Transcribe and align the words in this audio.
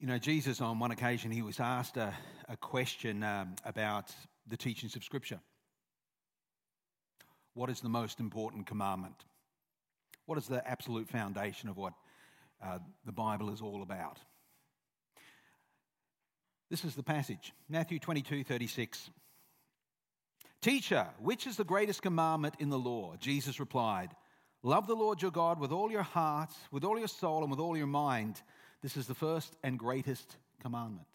You 0.00 0.08
know, 0.08 0.18
Jesus, 0.18 0.60
on 0.60 0.78
one 0.78 0.90
occasion, 0.90 1.30
he 1.30 1.42
was 1.42 1.60
asked 1.60 1.96
a, 1.96 2.12
a 2.48 2.56
question 2.56 3.22
um, 3.22 3.54
about 3.64 4.12
the 4.46 4.56
teachings 4.56 4.96
of 4.96 5.04
Scripture. 5.04 5.40
What 7.54 7.70
is 7.70 7.80
the 7.80 7.88
most 7.88 8.18
important 8.18 8.66
commandment? 8.66 9.14
What 10.26 10.36
is 10.38 10.48
the 10.48 10.66
absolute 10.68 11.08
foundation 11.08 11.68
of 11.68 11.76
what 11.76 11.92
uh, 12.62 12.78
the 13.06 13.12
Bible 13.12 13.52
is 13.52 13.60
all 13.60 13.82
about? 13.82 14.18
This 16.70 16.84
is 16.84 16.96
the 16.96 17.02
passage 17.02 17.52
Matthew 17.68 17.98
22 17.98 18.42
36. 18.42 19.10
Teacher, 20.60 21.06
which 21.20 21.46
is 21.46 21.56
the 21.56 21.64
greatest 21.64 22.02
commandment 22.02 22.54
in 22.58 22.70
the 22.70 22.78
law? 22.78 23.14
Jesus 23.20 23.60
replied, 23.60 24.10
Love 24.62 24.86
the 24.86 24.96
Lord 24.96 25.20
your 25.20 25.30
God 25.30 25.60
with 25.60 25.72
all 25.72 25.90
your 25.90 26.02
heart, 26.02 26.50
with 26.72 26.84
all 26.84 26.98
your 26.98 27.06
soul, 27.06 27.42
and 27.42 27.50
with 27.50 27.60
all 27.60 27.76
your 27.76 27.86
mind. 27.86 28.40
This 28.84 28.98
is 28.98 29.06
the 29.06 29.14
first 29.14 29.56
and 29.62 29.78
greatest 29.78 30.36
commandment. 30.60 31.08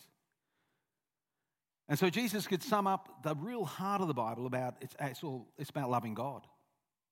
And 1.87 1.99
so 1.99 2.09
Jesus 2.09 2.47
could 2.47 2.63
sum 2.63 2.87
up 2.87 3.21
the 3.21 3.35
real 3.35 3.63
heart 3.63 4.01
of 4.01 4.07
the 4.07 4.13
Bible 4.15 4.47
about 4.47 4.77
it's, 4.81 4.95
it's, 4.99 5.23
all, 5.23 5.47
it's 5.55 5.69
about 5.69 5.91
loving 5.91 6.15
God. 6.15 6.47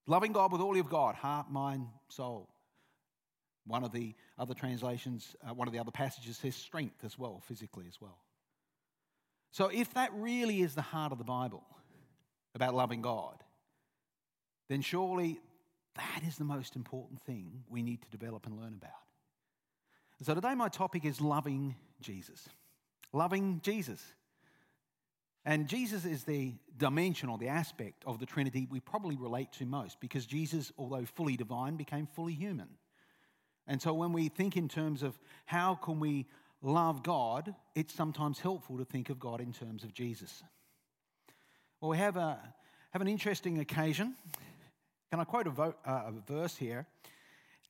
Loving 0.08 0.32
God 0.32 0.52
with 0.52 0.60
all 0.60 0.76
you've 0.76 0.90
got 0.90 1.14
heart, 1.14 1.52
mind, 1.52 1.86
soul. 2.10 2.50
One 3.68 3.84
of 3.84 3.92
the 3.92 4.16
other 4.40 4.56
translations, 4.56 5.36
uh, 5.48 5.54
one 5.54 5.68
of 5.68 5.76
the 5.76 5.80
other 5.80 5.92
passages 5.92 6.38
says 6.38 6.56
strength 6.56 7.06
as 7.06 7.20
well, 7.20 7.40
physically 7.46 7.86
as 7.88 8.02
well. 8.02 8.18
So 9.52 9.68
if 9.68 9.94
that 9.94 10.12
really 10.16 10.64
is 10.64 10.74
the 10.74 10.82
heart 10.82 11.12
of 11.12 11.20
the 11.20 11.24
Bible 11.24 11.64
about 12.56 12.74
loving 12.74 13.04
God, 13.04 13.44
then 14.70 14.82
surely 14.82 15.40
that 15.98 16.24
is 16.28 16.38
the 16.38 16.46
most 16.46 16.76
important 16.76 17.22
thing 17.22 17.64
we 17.70 17.84
need 17.84 18.02
to 18.02 18.10
develop 18.10 18.48
and 18.48 18.58
learn 18.58 18.74
about. 18.74 19.04
So 20.24 20.34
today, 20.34 20.56
my 20.56 20.70
topic 20.70 21.06
is 21.06 21.22
loving 21.22 21.76
Jesus. 22.02 22.50
Loving 23.14 23.62
Jesus. 23.64 24.02
And 25.46 25.68
Jesus 25.68 26.04
is 26.04 26.24
the 26.24 26.56
dimension 26.76 27.30
or 27.30 27.38
the 27.38 27.48
aspect 27.48 28.04
of 28.06 28.20
the 28.20 28.26
Trinity 28.26 28.68
we 28.70 28.80
probably 28.80 29.16
relate 29.16 29.52
to 29.54 29.66
most 29.66 30.00
because 30.02 30.26
Jesus, 30.26 30.72
although 30.78 31.06
fully 31.06 31.38
divine, 31.38 31.78
became 31.78 32.06
fully 32.06 32.34
human. 32.34 32.68
And 33.66 33.82
so 33.82 33.94
when 33.94 34.12
we 34.12 34.28
think 34.28 34.58
in 34.58 34.68
terms 34.68 35.04
of 35.04 35.18
how 35.46 35.76
can 35.76 36.00
we 36.00 36.26
love 36.62 37.04
God, 37.04 37.56
it's 37.76 37.94
sometimes 37.94 38.40
helpful 38.40 38.78
to 38.78 38.86
think 38.86 39.10
of 39.10 39.20
God 39.20 39.40
in 39.40 39.54
terms 39.54 39.84
of 39.84 39.94
Jesus. 39.94 40.44
Well, 41.80 41.92
we 41.92 41.98
have, 41.98 42.18
a, 42.18 42.40
have 42.92 43.02
an 43.02 43.08
interesting 43.08 43.60
occasion. 43.60 44.16
Can 45.12 45.20
I 45.20 45.24
quote 45.24 45.48
a, 45.48 45.52
vo- 45.52 45.76
uh, 45.86 45.92
a 46.08 46.14
verse 46.26 46.56
here? 46.56 46.88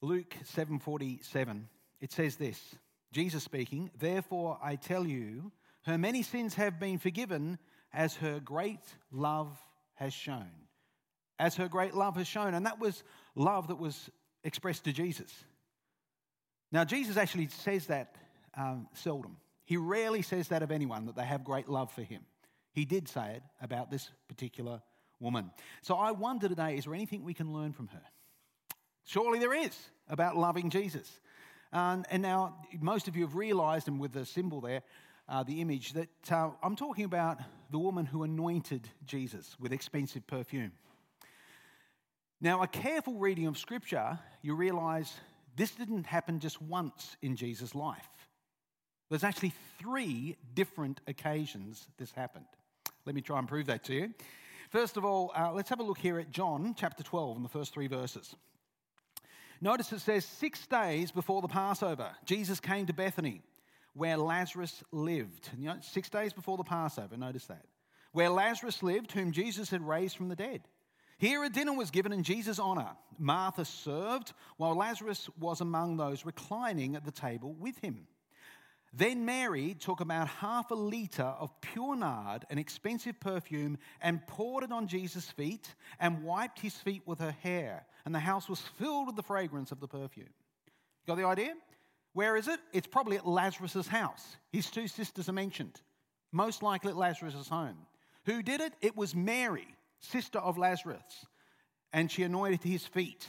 Luke 0.02 0.36
7:47. 0.56 1.64
It 2.00 2.12
says 2.12 2.36
this: 2.36 2.76
Jesus 3.12 3.44
speaking, 3.44 3.92
"Therefore 3.98 4.60
I 4.62 4.76
tell 4.76 5.06
you, 5.06 5.52
her 5.86 5.98
many 5.98 6.22
sins 6.22 6.56
have 6.56 6.80
been 6.80 6.98
forgiven 6.98 7.58
as 7.94 8.16
her 8.18 8.40
great 8.40 8.84
love 9.12 9.58
has 9.96 10.14
shown. 10.14 10.52
As 11.40 11.56
her 11.56 11.68
great 11.68 11.94
love 11.94 12.16
has 12.18 12.28
shown. 12.28 12.54
And 12.54 12.66
that 12.66 12.80
was 12.80 13.04
love 13.36 13.68
that 13.68 13.80
was 13.80 14.10
expressed 14.44 14.84
to 14.86 14.94
Jesus. 14.94 15.34
Now, 16.72 16.84
Jesus 16.84 17.18
actually 17.18 17.48
says 17.48 17.88
that 17.88 18.16
um, 18.56 18.88
seldom. 18.94 19.38
He 19.66 19.78
rarely 19.78 20.22
says 20.22 20.50
that 20.50 20.64
of 20.64 20.72
anyone, 20.72 21.06
that 21.06 21.16
they 21.16 21.26
have 21.26 21.44
great 21.44 21.70
love 21.70 21.92
for 21.92 22.04
him. 22.04 22.22
He 22.74 22.86
did 22.86 23.08
say 23.08 23.36
it 23.36 23.44
about 23.62 23.90
this 23.90 24.10
particular 24.28 24.82
woman. 25.20 25.52
So 25.82 25.96
I 25.96 26.12
wonder 26.12 26.48
today 26.48 26.78
is 26.78 26.86
there 26.86 26.94
anything 26.94 27.24
we 27.24 27.34
can 27.34 27.54
learn 27.54 27.74
from 27.74 27.88
her? 27.88 28.04
Surely 29.06 29.40
there 29.40 29.54
is 29.54 29.76
about 30.10 30.38
loving 30.38 30.70
Jesus. 30.70 31.10
And 31.72 32.22
now, 32.22 32.56
most 32.80 33.08
of 33.08 33.16
you 33.16 33.24
have 33.24 33.36
realized, 33.36 33.88
and 33.88 34.00
with 34.00 34.14
the 34.14 34.26
symbol 34.26 34.62
there, 34.62 34.84
uh, 35.28 35.44
the 35.44 35.62
image, 35.62 35.94
that 35.94 36.10
uh, 36.32 36.52
I'm 36.64 36.76
talking 36.76 37.06
about 37.06 37.40
the 37.72 37.80
woman 37.80 38.06
who 38.06 38.24
anointed 38.24 38.88
Jesus 39.06 39.56
with 39.60 39.74
expensive 39.74 40.26
perfume. 40.28 40.72
Now, 42.40 42.62
a 42.62 42.68
careful 42.68 43.16
reading 43.16 43.48
of 43.48 43.58
Scripture, 43.58 44.20
you 44.42 44.56
realize 44.56 45.14
this 45.56 45.72
didn't 45.72 46.06
happen 46.06 46.40
just 46.40 46.62
once 46.62 47.18
in 47.22 47.36
Jesus' 47.36 47.74
life. 47.74 48.08
There's 49.10 49.24
actually 49.24 49.54
three 49.80 50.38
different 50.54 51.02
occasions 51.08 51.88
this 51.98 52.12
happened. 52.12 52.46
Let 53.06 53.16
me 53.16 53.22
try 53.22 53.40
and 53.40 53.48
prove 53.48 53.66
that 53.68 53.84
to 53.86 53.94
you. 53.94 54.14
First 54.70 54.98
of 54.98 55.06
all, 55.06 55.32
uh, 55.36 55.52
let's 55.54 55.70
have 55.70 55.80
a 55.80 55.84
look 55.84 55.98
here 55.98 56.20
at 56.20 56.30
John 56.30 56.76
chapter 56.78 57.02
12 57.02 57.38
and 57.38 57.46
the 57.46 57.50
first 57.50 57.74
three 57.74 57.88
verses. 57.88 58.36
Notice 59.62 59.92
it 59.92 60.00
says, 60.00 60.26
Six 60.26 60.66
days 60.68 61.12
before 61.12 61.42
the 61.42 61.48
Passover, 61.48 62.12
Jesus 62.26 62.60
came 62.60 62.86
to 62.86 62.94
Bethany 62.94 63.42
where 63.98 64.18
Lazarus 64.18 64.84
lived. 64.92 65.50
You 65.58 65.68
know, 65.68 65.78
six 65.82 66.10
days 66.10 66.32
before 66.32 66.58
the 66.58 66.64
Passover, 66.64 67.18
notice 67.18 67.48
that. 67.48 67.66
Where 68.12 68.30
Lazarus 68.30 68.84
lived, 68.84 69.12
whom 69.12 69.32
Jesus 69.32 69.70
had 69.70 69.86
raised 69.86 70.16
from 70.16 70.30
the 70.30 70.36
dead. 70.36 70.62
Here 71.18 71.44
a 71.44 71.50
dinner 71.50 71.74
was 71.74 71.90
given 71.90 72.14
in 72.14 72.22
Jesus' 72.22 72.60
honor. 72.60 72.92
Martha 73.18 73.66
served, 73.66 74.34
while 74.58 74.76
Lazarus 74.76 75.30
was 75.40 75.62
among 75.62 75.98
those 75.98 76.26
reclining 76.26 76.96
at 76.96 77.06
the 77.06 77.12
table 77.12 77.54
with 77.54 77.80
him. 77.80 78.08
Then 78.94 79.26
Mary 79.26 79.76
took 79.76 80.00
about 80.00 80.28
half 80.28 80.72
a 80.72 80.76
litre 80.76 81.24
of 81.24 81.60
pure 81.62 81.96
nard, 81.96 82.46
an 82.50 82.58
expensive 82.58 83.20
perfume, 83.20 83.78
and 84.02 84.26
poured 84.28 84.64
it 84.64 84.72
on 84.72 84.88
Jesus' 84.88 85.30
feet 85.30 85.76
and 86.00 86.24
wiped 86.24 86.60
his 86.60 86.76
feet 86.76 87.04
with 87.06 87.20
her 87.20 87.36
hair. 87.44 87.86
And 88.06 88.16
the 88.16 88.20
house 88.20 88.48
was 88.48 88.62
filled 88.80 89.08
with 89.08 89.16
the 89.16 89.24
fragrance 89.24 89.72
of 89.72 89.80
the 89.80 89.88
perfume. 89.88 90.30
Got 91.06 91.18
the 91.18 91.26
idea? 91.26 91.54
Where 92.14 92.36
is 92.36 92.48
it? 92.48 92.60
It's 92.74 92.88
probably 92.88 93.18
at 93.18 93.28
Lazarus' 93.28 93.88
house. 93.88 94.38
His 94.52 94.72
two 94.72 94.88
sisters 94.88 95.30
are 95.30 95.34
mentioned, 95.34 95.82
most 96.32 96.64
likely 96.64 96.90
at 96.92 96.98
Lazarus' 96.98 97.48
home. 97.48 97.78
Who 98.26 98.42
did 98.42 98.62
it? 98.62 98.74
It 98.82 98.98
was 98.98 99.14
Mary, 99.14 99.68
sister 100.00 100.40
of 100.40 100.58
Lazarus, 100.58 101.26
and 101.94 102.12
she 102.12 102.24
anointed 102.24 102.64
his 102.64 102.86
feet. 102.86 103.28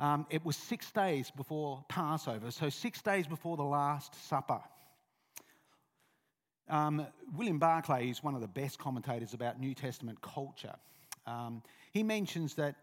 Um, 0.00 0.26
it 0.30 0.42
was 0.46 0.56
six 0.56 0.90
days 0.90 1.30
before 1.30 1.84
Passover, 1.90 2.50
so 2.50 2.70
six 2.70 3.02
days 3.02 3.26
before 3.26 3.58
the 3.58 3.62
Last 3.62 4.14
Supper. 4.28 4.60
Um, 6.70 7.06
William 7.36 7.58
Barclay 7.58 8.08
is 8.08 8.22
one 8.22 8.34
of 8.34 8.40
the 8.40 8.48
best 8.48 8.78
commentators 8.78 9.34
about 9.34 9.60
New 9.60 9.74
Testament 9.74 10.22
culture. 10.22 10.74
Um, 11.26 11.62
he 11.92 12.02
mentions 12.02 12.54
that 12.54 12.76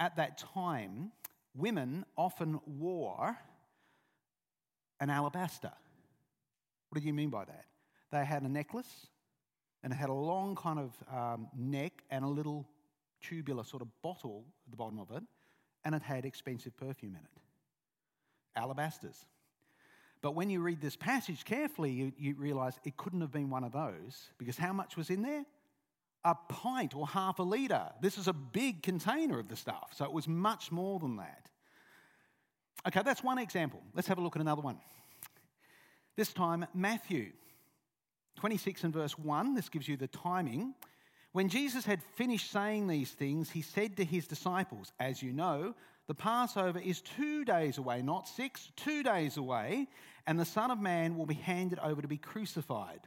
at 0.00 0.16
that 0.16 0.38
time, 0.38 1.12
women 1.54 2.04
often 2.18 2.60
wore 2.66 3.38
an 4.98 5.10
alabaster. 5.10 5.72
What 6.88 7.00
do 7.00 7.06
you 7.06 7.14
mean 7.14 7.30
by 7.30 7.44
that? 7.44 7.66
They 8.10 8.24
had 8.24 8.42
a 8.42 8.48
necklace 8.48 9.06
and 9.84 9.92
it 9.92 9.96
had 9.96 10.08
a 10.08 10.14
long 10.14 10.56
kind 10.56 10.80
of 10.80 10.92
um, 11.16 11.46
neck 11.56 12.02
and 12.10 12.24
a 12.24 12.28
little 12.28 12.66
tubular 13.22 13.62
sort 13.62 13.82
of 13.82 13.88
bottle 14.02 14.44
at 14.66 14.72
the 14.72 14.76
bottom 14.76 14.98
of 14.98 15.12
it, 15.12 15.22
and 15.84 15.94
it 15.94 16.02
had 16.02 16.24
expensive 16.24 16.76
perfume 16.76 17.16
in 17.16 17.20
it. 17.20 18.60
Alabasters. 18.60 19.16
But 20.22 20.34
when 20.34 20.48
you 20.48 20.60
read 20.62 20.80
this 20.80 20.96
passage 20.96 21.44
carefully, 21.44 21.90
you, 21.90 22.12
you 22.16 22.34
realize 22.34 22.78
it 22.84 22.96
couldn't 22.96 23.20
have 23.20 23.32
been 23.32 23.50
one 23.50 23.64
of 23.64 23.72
those 23.72 24.30
because 24.38 24.56
how 24.56 24.72
much 24.72 24.96
was 24.96 25.10
in 25.10 25.22
there? 25.22 25.44
A 26.24 26.34
pint 26.48 26.96
or 26.96 27.06
half 27.06 27.38
a 27.38 27.42
litre. 27.42 27.92
This 28.00 28.16
is 28.16 28.28
a 28.28 28.32
big 28.32 28.82
container 28.82 29.38
of 29.38 29.48
the 29.48 29.56
stuff, 29.56 29.92
so 29.94 30.06
it 30.06 30.12
was 30.12 30.26
much 30.26 30.72
more 30.72 30.98
than 30.98 31.16
that. 31.16 31.50
Okay, 32.86 33.02
that's 33.04 33.22
one 33.22 33.38
example. 33.38 33.82
Let's 33.94 34.08
have 34.08 34.18
a 34.18 34.22
look 34.22 34.36
at 34.36 34.40
another 34.40 34.62
one. 34.62 34.78
This 36.16 36.32
time, 36.32 36.66
Matthew 36.72 37.32
26 38.36 38.84
and 38.84 38.92
verse 38.92 39.18
1. 39.18 39.54
This 39.54 39.68
gives 39.68 39.88
you 39.88 39.96
the 39.96 40.08
timing. 40.08 40.74
When 41.34 41.48
Jesus 41.48 41.84
had 41.84 42.00
finished 42.14 42.52
saying 42.52 42.86
these 42.86 43.10
things, 43.10 43.50
he 43.50 43.60
said 43.60 43.96
to 43.96 44.04
his 44.04 44.28
disciples, 44.28 44.92
As 45.00 45.20
you 45.20 45.32
know, 45.32 45.74
the 46.06 46.14
Passover 46.14 46.78
is 46.78 47.00
two 47.00 47.44
days 47.44 47.76
away, 47.76 48.02
not 48.02 48.28
six, 48.28 48.70
two 48.76 49.02
days 49.02 49.36
away, 49.36 49.88
and 50.28 50.38
the 50.38 50.44
Son 50.44 50.70
of 50.70 50.78
Man 50.78 51.16
will 51.18 51.26
be 51.26 51.34
handed 51.34 51.80
over 51.80 52.00
to 52.00 52.06
be 52.06 52.18
crucified. 52.18 53.00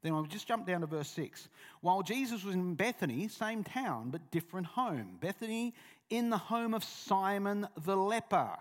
Then 0.00 0.14
I'll 0.14 0.22
just 0.22 0.48
jump 0.48 0.66
down 0.66 0.80
to 0.80 0.86
verse 0.86 1.10
6. 1.10 1.50
While 1.82 2.02
Jesus 2.02 2.42
was 2.42 2.54
in 2.54 2.74
Bethany, 2.74 3.28
same 3.28 3.62
town, 3.64 4.08
but 4.08 4.30
different 4.30 4.68
home. 4.68 5.18
Bethany, 5.20 5.74
in 6.08 6.30
the 6.30 6.38
home 6.38 6.72
of 6.72 6.84
Simon 6.84 7.68
the 7.84 7.98
leper. 7.98 8.56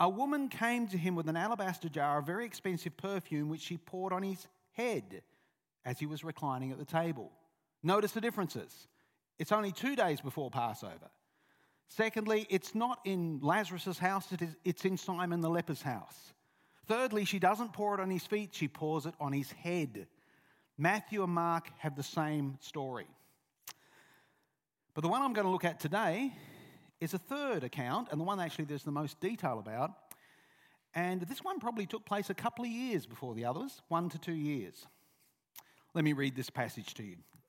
A 0.00 0.08
woman 0.08 0.48
came 0.48 0.88
to 0.88 0.96
him 0.96 1.14
with 1.14 1.28
an 1.28 1.36
alabaster 1.36 1.90
jar 1.90 2.20
of 2.20 2.26
very 2.26 2.46
expensive 2.46 2.96
perfume, 2.96 3.50
which 3.50 3.60
she 3.60 3.76
poured 3.76 4.14
on 4.14 4.22
his 4.22 4.46
head 4.72 5.20
as 5.84 5.98
he 5.98 6.06
was 6.06 6.24
reclining 6.24 6.72
at 6.72 6.78
the 6.78 6.86
table. 6.86 7.30
Notice 7.86 8.10
the 8.10 8.20
differences. 8.20 8.88
It's 9.38 9.52
only 9.52 9.70
two 9.70 9.94
days 9.94 10.20
before 10.20 10.50
Passover. 10.50 11.08
Secondly, 11.86 12.44
it's 12.50 12.74
not 12.74 12.98
in 13.04 13.38
Lazarus' 13.40 13.96
house, 13.96 14.32
it 14.32 14.42
is, 14.42 14.56
it's 14.64 14.84
in 14.84 14.96
Simon 14.96 15.40
the 15.40 15.48
leper's 15.48 15.82
house. 15.82 16.32
Thirdly, 16.88 17.24
she 17.24 17.38
doesn't 17.38 17.72
pour 17.72 17.94
it 17.94 18.00
on 18.00 18.10
his 18.10 18.26
feet, 18.26 18.50
she 18.52 18.66
pours 18.66 19.06
it 19.06 19.14
on 19.20 19.32
his 19.32 19.52
head. 19.52 20.08
Matthew 20.76 21.22
and 21.22 21.32
Mark 21.32 21.70
have 21.78 21.94
the 21.94 22.02
same 22.02 22.58
story. 22.60 23.06
But 24.92 25.02
the 25.02 25.08
one 25.08 25.22
I'm 25.22 25.32
going 25.32 25.46
to 25.46 25.52
look 25.52 25.64
at 25.64 25.78
today 25.78 26.32
is 27.00 27.14
a 27.14 27.18
third 27.18 27.62
account, 27.62 28.08
and 28.10 28.20
the 28.20 28.24
one 28.24 28.40
actually 28.40 28.64
there's 28.64 28.82
the 28.82 28.90
most 28.90 29.20
detail 29.20 29.60
about. 29.60 29.92
And 30.92 31.20
this 31.20 31.44
one 31.44 31.60
probably 31.60 31.86
took 31.86 32.04
place 32.04 32.30
a 32.30 32.34
couple 32.34 32.64
of 32.64 32.70
years 32.72 33.06
before 33.06 33.36
the 33.36 33.44
others, 33.44 33.80
one 33.86 34.08
to 34.08 34.18
two 34.18 34.34
years. 34.34 34.88
Let 35.94 36.02
me 36.02 36.14
read 36.14 36.34
this 36.34 36.50
passage 36.50 36.92
to 36.94 37.04
you. 37.04 37.18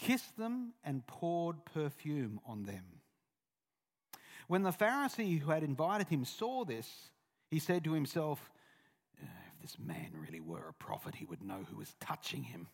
kissed 0.00 0.36
them, 0.36 0.72
and 0.82 1.06
poured 1.06 1.64
perfume 1.64 2.40
on 2.46 2.64
them. 2.64 2.84
When 4.48 4.62
the 4.62 4.72
Pharisee 4.72 5.38
who 5.38 5.50
had 5.50 5.62
invited 5.62 6.08
him 6.08 6.24
saw 6.24 6.64
this, 6.64 6.88
he 7.50 7.58
said 7.58 7.84
to 7.84 7.92
himself, 7.92 8.50
uh, 9.22 9.26
If 9.54 9.62
this 9.62 9.76
man 9.78 10.12
really 10.18 10.40
were 10.40 10.68
a 10.68 10.74
prophet, 10.74 11.14
he 11.14 11.26
would 11.26 11.42
know 11.42 11.66
who 11.70 11.76
was 11.76 11.94
touching 12.00 12.42
him 12.42 12.66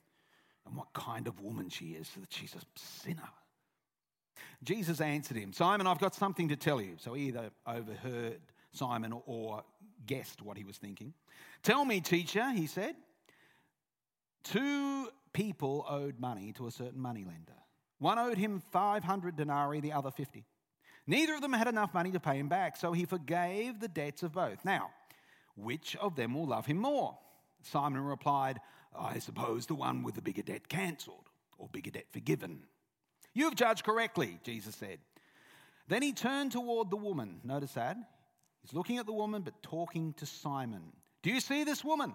and 0.67 0.76
what 0.76 0.93
kind 0.93 1.26
of 1.26 1.40
woman 1.40 1.69
she 1.69 1.90
is, 1.90 2.08
so 2.08 2.20
that 2.20 2.32
she's 2.32 2.55
a 2.55 2.61
sinner. 2.76 3.28
Jesus 4.62 5.00
answered 5.00 5.37
him, 5.37 5.52
Simon, 5.52 5.87
I've 5.87 5.99
got 5.99 6.14
something 6.14 6.49
to 6.49 6.56
tell 6.56 6.81
you. 6.81 6.94
So 6.99 7.14
he 7.14 7.28
either 7.28 7.50
overheard 7.67 8.40
Simon 8.73 9.12
or 9.26 9.62
guessed 10.06 10.43
what 10.43 10.56
he 10.56 10.64
was 10.64 10.76
thinking. 10.76 11.14
Tell 11.62 11.84
me, 11.84 12.00
teacher, 12.00 12.50
he 12.50 12.67
said. 12.67 12.94
Two 14.44 15.08
people 15.36 15.84
owed 15.86 16.18
money 16.18 16.50
to 16.54 16.66
a 16.66 16.70
certain 16.70 16.98
moneylender. 16.98 17.52
One 17.98 18.18
owed 18.18 18.38
him 18.38 18.62
500 18.72 19.36
denarii, 19.36 19.80
the 19.80 19.92
other 19.92 20.10
50. 20.10 20.46
Neither 21.06 21.34
of 21.34 21.42
them 21.42 21.52
had 21.52 21.68
enough 21.68 21.92
money 21.92 22.10
to 22.12 22.20
pay 22.20 22.38
him 22.38 22.48
back, 22.48 22.74
so 22.78 22.92
he 22.92 23.04
forgave 23.04 23.78
the 23.78 23.88
debts 23.88 24.22
of 24.22 24.32
both. 24.32 24.64
Now, 24.64 24.90
which 25.54 25.94
of 25.96 26.16
them 26.16 26.32
will 26.32 26.46
love 26.46 26.64
him 26.64 26.78
more? 26.78 27.18
Simon 27.62 28.00
replied, 28.00 28.60
I 28.98 29.18
suppose 29.18 29.66
the 29.66 29.74
one 29.74 30.02
with 30.02 30.14
the 30.14 30.22
bigger 30.22 30.40
debt 30.40 30.70
cancelled 30.70 31.28
or 31.58 31.68
bigger 31.68 31.90
debt 31.90 32.06
forgiven. 32.10 32.62
You've 33.34 33.56
judged 33.56 33.84
correctly, 33.84 34.38
Jesus 34.42 34.74
said. 34.74 35.00
Then 35.86 36.00
he 36.00 36.14
turned 36.14 36.52
toward 36.52 36.90
the 36.90 36.96
woman. 36.96 37.40
Notice 37.44 37.72
that. 37.72 37.98
He's 38.62 38.72
looking 38.72 38.96
at 38.96 39.04
the 39.04 39.12
woman, 39.12 39.42
but 39.42 39.62
talking 39.62 40.14
to 40.14 40.24
Simon. 40.24 40.92
Do 41.22 41.30
you 41.30 41.40
see 41.40 41.62
this 41.64 41.84
woman? 41.84 42.14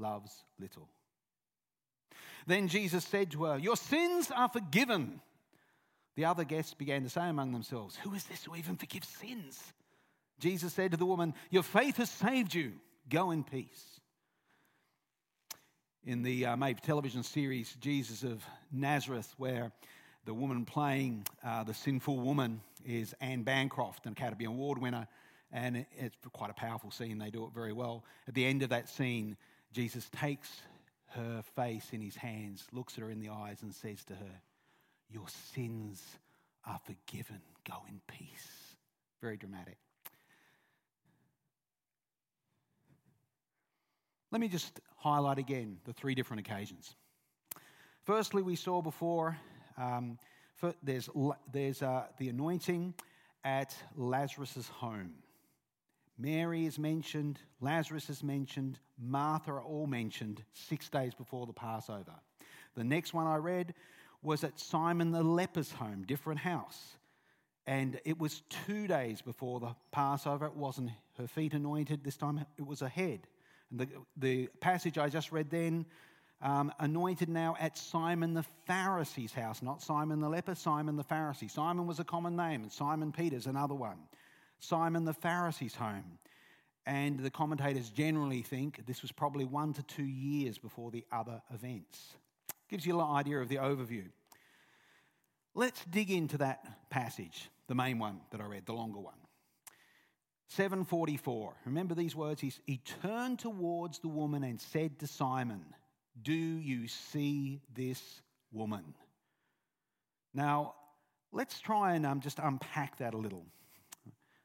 loves 0.00 0.32
little. 0.58 0.88
Then 2.46 2.68
Jesus 2.68 3.04
said 3.04 3.30
to 3.32 3.44
her, 3.44 3.58
Your 3.58 3.76
sins 3.76 4.30
are 4.34 4.48
forgiven. 4.48 5.20
The 6.16 6.24
other 6.24 6.44
guests 6.44 6.74
began 6.74 7.02
to 7.04 7.08
say 7.08 7.28
among 7.28 7.52
themselves, 7.52 7.96
Who 7.96 8.14
is 8.14 8.24
this 8.24 8.44
who 8.44 8.56
even 8.56 8.76
forgives 8.76 9.08
sins? 9.08 9.62
Jesus 10.38 10.72
said 10.72 10.90
to 10.92 10.96
the 10.96 11.06
woman, 11.06 11.34
Your 11.50 11.62
faith 11.62 11.98
has 11.98 12.10
saved 12.10 12.54
you. 12.54 12.72
Go 13.08 13.30
in 13.30 13.44
peace. 13.44 14.00
In 16.04 16.22
the 16.22 16.46
uh, 16.46 16.56
made 16.56 16.82
television 16.82 17.22
series 17.22 17.74
Jesus 17.80 18.22
of 18.22 18.42
Nazareth, 18.72 19.32
where 19.36 19.70
the 20.24 20.34
woman 20.34 20.64
playing 20.64 21.26
uh, 21.44 21.64
the 21.64 21.74
sinful 21.74 22.18
woman 22.18 22.60
is 22.84 23.14
Anne 23.20 23.42
Bancroft, 23.42 24.06
an 24.06 24.12
Academy 24.12 24.46
Award 24.46 24.78
winner, 24.78 25.06
and 25.52 25.84
it's 25.98 26.16
quite 26.32 26.50
a 26.50 26.54
powerful 26.54 26.90
scene. 26.90 27.18
They 27.18 27.30
do 27.30 27.44
it 27.44 27.52
very 27.54 27.72
well. 27.72 28.04
At 28.28 28.34
the 28.34 28.46
end 28.46 28.62
of 28.62 28.70
that 28.70 28.88
scene, 28.88 29.36
Jesus 29.72 30.08
takes 30.10 30.62
her 31.08 31.42
face 31.54 31.88
in 31.92 32.00
his 32.00 32.16
hands, 32.16 32.64
looks 32.72 32.94
at 32.94 33.02
her 33.02 33.10
in 33.10 33.20
the 33.20 33.28
eyes, 33.28 33.62
and 33.62 33.74
says 33.74 34.04
to 34.04 34.14
her, 34.14 34.40
your 35.08 35.26
sins 35.54 36.02
are 36.64 36.78
forgiven. 36.78 37.40
Go 37.68 37.76
in 37.88 38.00
peace. 38.06 38.76
Very 39.20 39.36
dramatic. 39.36 39.76
Let 44.30 44.40
me 44.40 44.48
just 44.48 44.80
highlight 44.96 45.38
again 45.38 45.78
the 45.84 45.92
three 45.92 46.14
different 46.14 46.46
occasions. 46.46 46.94
Firstly, 48.04 48.42
we 48.42 48.54
saw 48.54 48.80
before 48.80 49.36
um, 49.76 50.18
there's, 50.82 51.08
there's 51.52 51.82
uh, 51.82 52.04
the 52.18 52.28
anointing 52.28 52.94
at 53.44 53.74
Lazarus' 53.96 54.68
home. 54.68 55.14
Mary 56.20 56.66
is 56.66 56.78
mentioned, 56.78 57.40
Lazarus 57.60 58.10
is 58.10 58.22
mentioned, 58.22 58.78
Martha 58.98 59.52
are 59.52 59.62
all 59.62 59.86
mentioned 59.86 60.42
six 60.52 60.90
days 60.90 61.14
before 61.14 61.46
the 61.46 61.52
Passover. 61.52 62.14
The 62.76 62.84
next 62.84 63.14
one 63.14 63.26
I 63.26 63.36
read 63.36 63.74
was 64.22 64.44
at 64.44 64.60
Simon 64.60 65.12
the 65.12 65.22
leper's 65.22 65.72
home, 65.72 66.04
different 66.06 66.40
house. 66.40 66.96
And 67.66 68.00
it 68.04 68.18
was 68.18 68.42
two 68.66 68.86
days 68.86 69.22
before 69.22 69.60
the 69.60 69.74
Passover. 69.92 70.46
It 70.46 70.56
wasn't 70.56 70.90
her 71.16 71.26
feet 71.26 71.54
anointed, 71.54 72.04
this 72.04 72.16
time 72.18 72.44
it 72.58 72.66
was 72.66 72.80
her 72.80 72.88
head. 72.88 73.20
And 73.70 73.80
the, 73.80 73.88
the 74.16 74.48
passage 74.60 74.98
I 74.98 75.08
just 75.08 75.32
read 75.32 75.48
then, 75.48 75.86
um, 76.42 76.72
anointed 76.80 77.28
now 77.28 77.56
at 77.58 77.78
Simon 77.78 78.34
the 78.34 78.44
Pharisee's 78.68 79.32
house, 79.32 79.62
not 79.62 79.82
Simon 79.82 80.20
the 80.20 80.28
leper, 80.28 80.54
Simon 80.54 80.96
the 80.96 81.04
Pharisee. 81.04 81.50
Simon 81.50 81.86
was 81.86 81.98
a 81.98 82.04
common 82.04 82.36
name, 82.36 82.62
and 82.62 82.72
Simon 82.72 83.12
Peter's 83.12 83.46
another 83.46 83.74
one. 83.74 83.98
Simon 84.60 85.04
the 85.04 85.12
Pharisee's 85.14 85.74
home. 85.74 86.18
And 86.86 87.20
the 87.20 87.30
commentators 87.30 87.90
generally 87.90 88.42
think 88.42 88.86
this 88.86 89.02
was 89.02 89.12
probably 89.12 89.44
one 89.44 89.72
to 89.74 89.82
two 89.82 90.04
years 90.04 90.58
before 90.58 90.90
the 90.90 91.04
other 91.12 91.42
events. 91.52 92.14
Gives 92.68 92.86
you 92.86 93.00
an 93.00 93.06
idea 93.06 93.40
of 93.40 93.48
the 93.48 93.56
overview. 93.56 94.04
Let's 95.54 95.84
dig 95.84 96.10
into 96.10 96.38
that 96.38 96.90
passage, 96.90 97.50
the 97.66 97.74
main 97.74 97.98
one 97.98 98.20
that 98.30 98.40
I 98.40 98.44
read, 98.44 98.66
the 98.66 98.72
longer 98.72 99.00
one. 99.00 99.14
744. 100.48 101.54
Remember 101.64 101.94
these 101.94 102.16
words? 102.16 102.40
He's, 102.40 102.60
he 102.66 102.80
turned 103.02 103.38
towards 103.38 104.00
the 104.00 104.08
woman 104.08 104.42
and 104.42 104.60
said 104.60 104.98
to 105.00 105.06
Simon, 105.06 105.64
Do 106.20 106.32
you 106.32 106.88
see 106.88 107.60
this 107.74 108.22
woman? 108.52 108.94
Now, 110.34 110.74
let's 111.32 111.60
try 111.60 111.94
and 111.94 112.06
um, 112.06 112.20
just 112.20 112.38
unpack 112.38 112.98
that 112.98 113.14
a 113.14 113.16
little. 113.16 113.46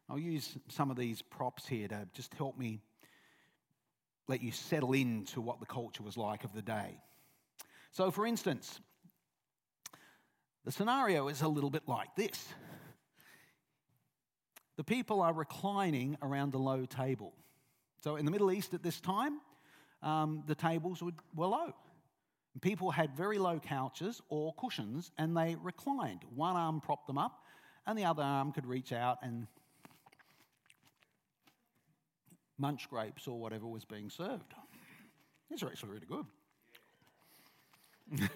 I'll 0.09 0.19
use 0.19 0.57
some 0.69 0.91
of 0.91 0.97
these 0.97 1.21
props 1.21 1.67
here 1.67 1.87
to 1.87 2.07
just 2.13 2.33
help 2.35 2.57
me 2.57 2.81
let 4.27 4.41
you 4.41 4.51
settle 4.51 4.93
into 4.93 5.41
what 5.41 5.59
the 5.59 5.65
culture 5.65 6.03
was 6.03 6.17
like 6.17 6.43
of 6.43 6.53
the 6.53 6.61
day. 6.61 6.99
So, 7.91 8.11
for 8.11 8.25
instance, 8.25 8.79
the 10.63 10.71
scenario 10.71 11.27
is 11.27 11.41
a 11.41 11.47
little 11.47 11.69
bit 11.69 11.83
like 11.87 12.15
this 12.15 12.47
the 14.77 14.83
people 14.83 15.21
are 15.21 15.33
reclining 15.33 16.17
around 16.21 16.53
a 16.53 16.57
low 16.57 16.85
table. 16.85 17.33
So, 18.03 18.17
in 18.17 18.25
the 18.25 18.31
Middle 18.31 18.51
East 18.51 18.73
at 18.73 18.83
this 18.83 18.99
time, 18.99 19.39
um, 20.03 20.43
the 20.45 20.55
tables 20.55 21.01
were 21.01 21.47
low. 21.47 21.73
People 22.61 22.91
had 22.91 23.15
very 23.15 23.37
low 23.37 23.59
couches 23.59 24.21
or 24.29 24.53
cushions 24.53 25.11
and 25.17 25.35
they 25.35 25.55
reclined. 25.61 26.21
One 26.33 26.55
arm 26.55 26.79
propped 26.79 27.07
them 27.07 27.17
up, 27.17 27.39
and 27.87 27.97
the 27.97 28.05
other 28.05 28.23
arm 28.23 28.51
could 28.51 28.65
reach 28.65 28.93
out 28.93 29.17
and 29.23 29.47
munch 32.57 32.89
grapes 32.89 33.27
or 33.27 33.39
whatever 33.39 33.67
was 33.67 33.85
being 33.85 34.09
served. 34.09 34.53
These 35.49 35.63
are 35.63 35.67
actually 35.67 35.89
really 35.89 36.07
good. 36.07 36.25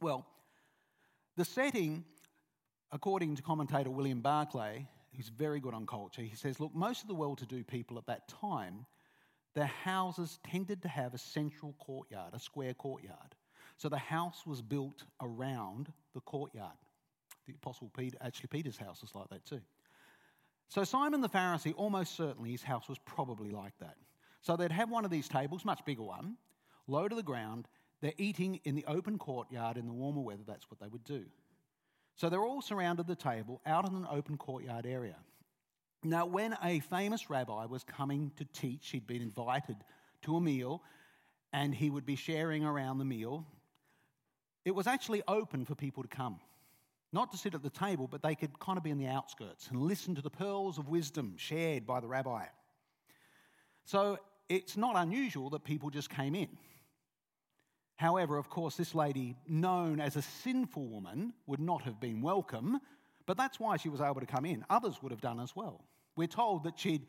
well, 0.00 0.26
the 1.36 1.44
setting, 1.44 2.04
according 2.92 3.36
to 3.36 3.42
commentator 3.42 3.90
William 3.90 4.20
Barclay, 4.20 4.86
who's 5.16 5.28
very 5.28 5.60
good 5.60 5.74
on 5.74 5.86
culture, 5.86 6.22
he 6.22 6.36
says, 6.36 6.60
look, 6.60 6.74
most 6.74 7.02
of 7.02 7.08
the 7.08 7.14
well 7.14 7.36
to 7.36 7.46
do 7.46 7.62
people 7.62 7.98
at 7.98 8.06
that 8.06 8.28
time, 8.28 8.86
their 9.54 9.66
houses 9.66 10.38
tended 10.44 10.82
to 10.82 10.88
have 10.88 11.14
a 11.14 11.18
central 11.18 11.74
courtyard, 11.78 12.34
a 12.34 12.40
square 12.40 12.74
courtyard. 12.74 13.34
So 13.76 13.88
the 13.88 13.98
house 13.98 14.46
was 14.46 14.62
built 14.62 15.04
around 15.20 15.92
the 16.14 16.20
courtyard. 16.20 16.76
The 17.46 17.54
Apostle 17.54 17.90
Peter, 17.96 18.16
actually, 18.20 18.48
Peter's 18.48 18.76
house 18.76 19.02
was 19.02 19.14
like 19.14 19.28
that 19.30 19.44
too. 19.44 19.60
So, 20.68 20.84
Simon 20.84 21.20
the 21.20 21.28
Pharisee, 21.28 21.74
almost 21.76 22.16
certainly 22.16 22.50
his 22.50 22.62
house 22.62 22.88
was 22.88 22.98
probably 22.98 23.50
like 23.50 23.78
that. 23.78 23.96
So, 24.40 24.56
they'd 24.56 24.72
have 24.72 24.90
one 24.90 25.04
of 25.04 25.10
these 25.10 25.28
tables, 25.28 25.64
much 25.64 25.84
bigger 25.84 26.02
one, 26.02 26.36
low 26.86 27.08
to 27.08 27.14
the 27.14 27.22
ground. 27.22 27.68
They're 28.00 28.12
eating 28.18 28.60
in 28.64 28.74
the 28.74 28.84
open 28.86 29.18
courtyard 29.18 29.76
in 29.76 29.86
the 29.86 29.92
warmer 29.92 30.20
weather. 30.20 30.42
That's 30.46 30.70
what 30.70 30.80
they 30.80 30.88
would 30.88 31.04
do. 31.04 31.24
So, 32.16 32.28
they're 32.28 32.44
all 32.44 32.62
surrounded 32.62 33.06
the 33.06 33.16
table 33.16 33.60
out 33.66 33.88
in 33.88 33.94
an 33.94 34.06
open 34.10 34.36
courtyard 34.36 34.86
area. 34.86 35.16
Now, 36.02 36.26
when 36.26 36.56
a 36.62 36.80
famous 36.80 37.30
rabbi 37.30 37.64
was 37.64 37.82
coming 37.82 38.30
to 38.36 38.44
teach, 38.44 38.90
he'd 38.90 39.06
been 39.06 39.22
invited 39.22 39.76
to 40.22 40.36
a 40.36 40.40
meal 40.40 40.82
and 41.52 41.74
he 41.74 41.88
would 41.88 42.04
be 42.04 42.16
sharing 42.16 42.64
around 42.64 42.98
the 42.98 43.04
meal. 43.04 43.46
It 44.64 44.74
was 44.74 44.86
actually 44.86 45.22
open 45.28 45.64
for 45.64 45.74
people 45.74 46.02
to 46.02 46.08
come, 46.08 46.40
not 47.14 47.30
to 47.30 47.38
sit 47.38 47.54
at 47.54 47.62
the 47.62 47.70
table, 47.70 48.08
but 48.08 48.22
they 48.22 48.34
could 48.34 48.58
kind 48.58 48.76
of 48.76 48.82
be 48.82 48.90
in 48.90 48.98
the 48.98 49.06
outskirts 49.06 49.68
and 49.68 49.80
listen 49.80 50.14
to 50.16 50.20
the 50.20 50.30
pearls 50.30 50.76
of 50.76 50.88
wisdom 50.88 51.34
shared 51.38 51.86
by 51.86 52.00
the 52.00 52.08
rabbi. 52.08 52.44
So 53.84 54.18
it's 54.48 54.76
not 54.76 54.96
unusual 54.96 55.48
that 55.50 55.64
people 55.64 55.90
just 55.90 56.10
came 56.10 56.34
in. 56.34 56.48
However, 57.96 58.36
of 58.36 58.50
course, 58.50 58.76
this 58.76 58.94
lady, 58.94 59.36
known 59.46 60.00
as 60.00 60.16
a 60.16 60.22
sinful 60.22 60.88
woman, 60.88 61.32
would 61.46 61.60
not 61.60 61.82
have 61.82 62.00
been 62.00 62.20
welcome, 62.20 62.80
but 63.26 63.36
that's 63.36 63.60
why 63.60 63.76
she 63.76 63.88
was 63.88 64.00
able 64.00 64.20
to 64.20 64.26
come 64.26 64.44
in. 64.44 64.64
Others 64.68 65.00
would 65.00 65.12
have 65.12 65.20
done 65.20 65.38
as 65.38 65.54
well. 65.54 65.84
We're 66.16 66.26
told 66.26 66.64
that 66.64 66.78
she'd, 66.78 67.06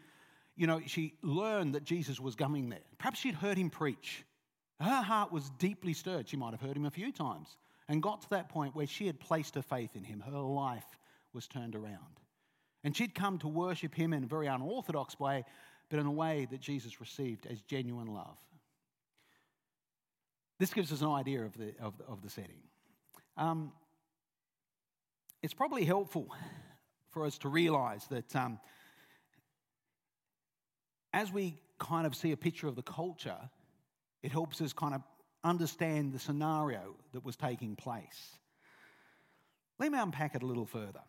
you 0.56 0.68
know, 0.68 0.82
she 0.86 1.16
learned 1.24 1.74
that 1.74 1.84
Jesus 1.84 2.20
was 2.20 2.36
coming 2.36 2.70
there. 2.70 2.80
Perhaps 3.00 3.20
she'd 3.20 3.36
heard 3.36 3.58
him 3.58 3.72
preach. 3.72 4.24
Her 4.80 5.02
heart 5.02 5.32
was 5.32 5.50
deeply 5.58 5.94
stirred. 5.94 6.30
She 6.30 6.38
might 6.38 6.52
have 6.52 6.62
heard 6.62 6.78
him 6.78 6.86
a 6.86 6.92
few 6.92 7.12
times 7.12 7.58
and 7.88 8.02
got 8.02 8.22
to 8.24 8.30
that 8.32 8.50
point 8.50 8.76
where 8.76 8.88
she 8.88 9.06
had 9.08 9.20
placed 9.20 9.56
her 9.56 9.62
faith 9.62 9.96
in 9.96 10.04
him. 10.04 10.20
Her 10.22 10.40
life 10.40 10.86
was 11.34 11.48
turned 11.48 11.76
around. 11.76 12.20
And 12.84 12.96
she'd 12.96 13.16
come 13.16 13.40
to 13.40 13.48
worship 13.48 13.94
him 13.94 14.14
in 14.14 14.24
a 14.24 14.28
very 14.28 14.48
unorthodox 14.48 15.20
way, 15.20 15.44
but 15.90 16.00
in 16.00 16.06
a 16.06 16.12
way 16.12 16.48
that 16.50 16.62
Jesus 16.62 17.00
received 17.00 17.46
as 17.48 17.62
genuine 17.62 18.08
love. 18.08 18.38
This 20.60 20.74
gives 20.74 20.92
us 20.92 21.02
an 21.02 21.10
idea 21.10 21.44
of 21.44 21.58
the, 21.58 21.74
of, 21.82 21.94
of 22.08 22.22
the 22.22 22.30
setting. 22.30 22.62
Um, 23.38 23.72
it's 25.44 25.54
probably 25.54 25.84
helpful 25.84 26.28
for 27.12 27.26
us 27.26 27.38
to 27.40 27.50
realize 27.50 28.06
that 28.10 28.36
um, 28.36 28.60
as 31.14 31.32
we 31.32 31.58
kind 31.80 32.08
of 32.08 32.16
see 32.16 32.32
a 32.32 32.38
picture 32.38 32.68
of 32.68 32.76
the 32.76 32.82
culture, 32.82 33.38
it 34.24 34.32
helps 34.32 34.62
us 34.62 34.74
kind 34.74 34.96
of 34.96 35.02
understand 35.46 36.12
the 36.12 36.20
scenario 36.20 36.96
that 37.14 37.24
was 37.24 37.36
taking 37.36 37.76
place. 37.76 38.36
Let 39.80 39.92
me 39.92 40.00
unpack 40.00 40.36
it 40.36 40.44
a 40.44 40.46
little 40.46 40.66
further. 40.66 41.02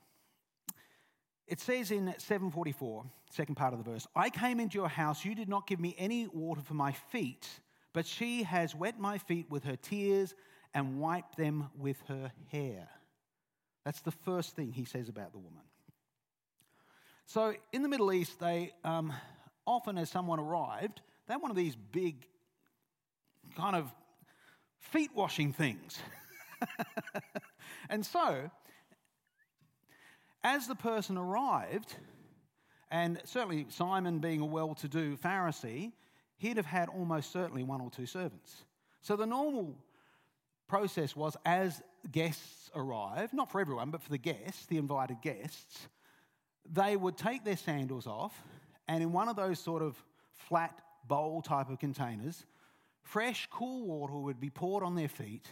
It 1.46 1.60
says 1.60 1.90
in 1.90 2.12
744, 2.18 3.04
second 3.30 3.54
part 3.54 3.72
of 3.72 3.82
the 3.82 3.90
verse, 3.90 4.06
I 4.14 4.30
came 4.30 4.58
into 4.58 4.78
your 4.78 4.88
house, 4.88 5.24
you 5.24 5.34
did 5.34 5.48
not 5.48 5.66
give 5.66 5.78
me 5.78 5.94
any 5.96 6.26
water 6.26 6.60
for 6.60 6.74
my 6.74 6.92
feet, 6.92 7.48
but 7.92 8.04
she 8.04 8.42
has 8.42 8.74
wet 8.74 8.98
my 8.98 9.18
feet 9.18 9.46
with 9.48 9.64
her 9.64 9.76
tears 9.76 10.34
and 10.74 10.98
wiped 10.98 11.36
them 11.36 11.70
with 11.78 11.96
her 12.08 12.32
hair. 12.50 12.88
That's 13.84 14.00
the 14.00 14.10
first 14.10 14.56
thing 14.56 14.72
he 14.72 14.84
says 14.84 15.08
about 15.08 15.32
the 15.32 15.38
woman. 15.38 15.62
So 17.26 17.54
in 17.72 17.82
the 17.82 17.88
Middle 17.88 18.12
East, 18.12 18.40
they 18.40 18.72
um, 18.84 19.12
often 19.66 19.98
as 19.98 20.10
someone 20.10 20.40
arrived, 20.40 21.00
they 21.26 21.34
had 21.34 21.42
one 21.42 21.52
of 21.52 21.56
these 21.56 21.76
big 21.76 22.26
kind 23.56 23.76
of 23.76 23.92
feet 24.78 25.10
washing 25.14 25.52
things. 25.52 25.98
and 27.90 28.04
so, 28.04 28.50
as 30.42 30.66
the 30.66 30.74
person 30.74 31.18
arrived, 31.18 31.94
and 32.90 33.20
certainly 33.24 33.66
Simon 33.68 34.18
being 34.18 34.40
a 34.40 34.46
well 34.46 34.74
to 34.76 34.88
do 34.88 35.16
Pharisee, 35.16 35.92
he'd 36.38 36.56
have 36.56 36.66
had 36.66 36.88
almost 36.88 37.32
certainly 37.32 37.62
one 37.62 37.80
or 37.80 37.90
two 37.90 38.06
servants. 38.06 38.64
So 39.02 39.16
the 39.16 39.26
normal 39.26 39.74
process 40.68 41.14
was 41.14 41.36
as 41.44 41.82
guests 42.10 42.70
arrived, 42.74 43.32
not 43.32 43.50
for 43.50 43.60
everyone, 43.60 43.90
but 43.90 44.02
for 44.02 44.10
the 44.10 44.18
guests, 44.18 44.66
the 44.66 44.78
invited 44.78 45.20
guests, 45.22 45.88
they 46.70 46.96
would 46.96 47.16
take 47.16 47.44
their 47.44 47.56
sandals 47.56 48.06
off 48.06 48.42
and 48.88 49.02
in 49.02 49.12
one 49.12 49.28
of 49.28 49.36
those 49.36 49.58
sort 49.58 49.82
of 49.82 49.96
flat 50.32 50.80
bowl 51.06 51.42
type 51.42 51.70
of 51.70 51.78
containers, 51.78 52.44
fresh, 53.06 53.48
cool 53.50 53.86
water 53.86 54.14
would 54.14 54.40
be 54.40 54.50
poured 54.50 54.82
on 54.82 54.94
their 54.94 55.08
feet, 55.08 55.48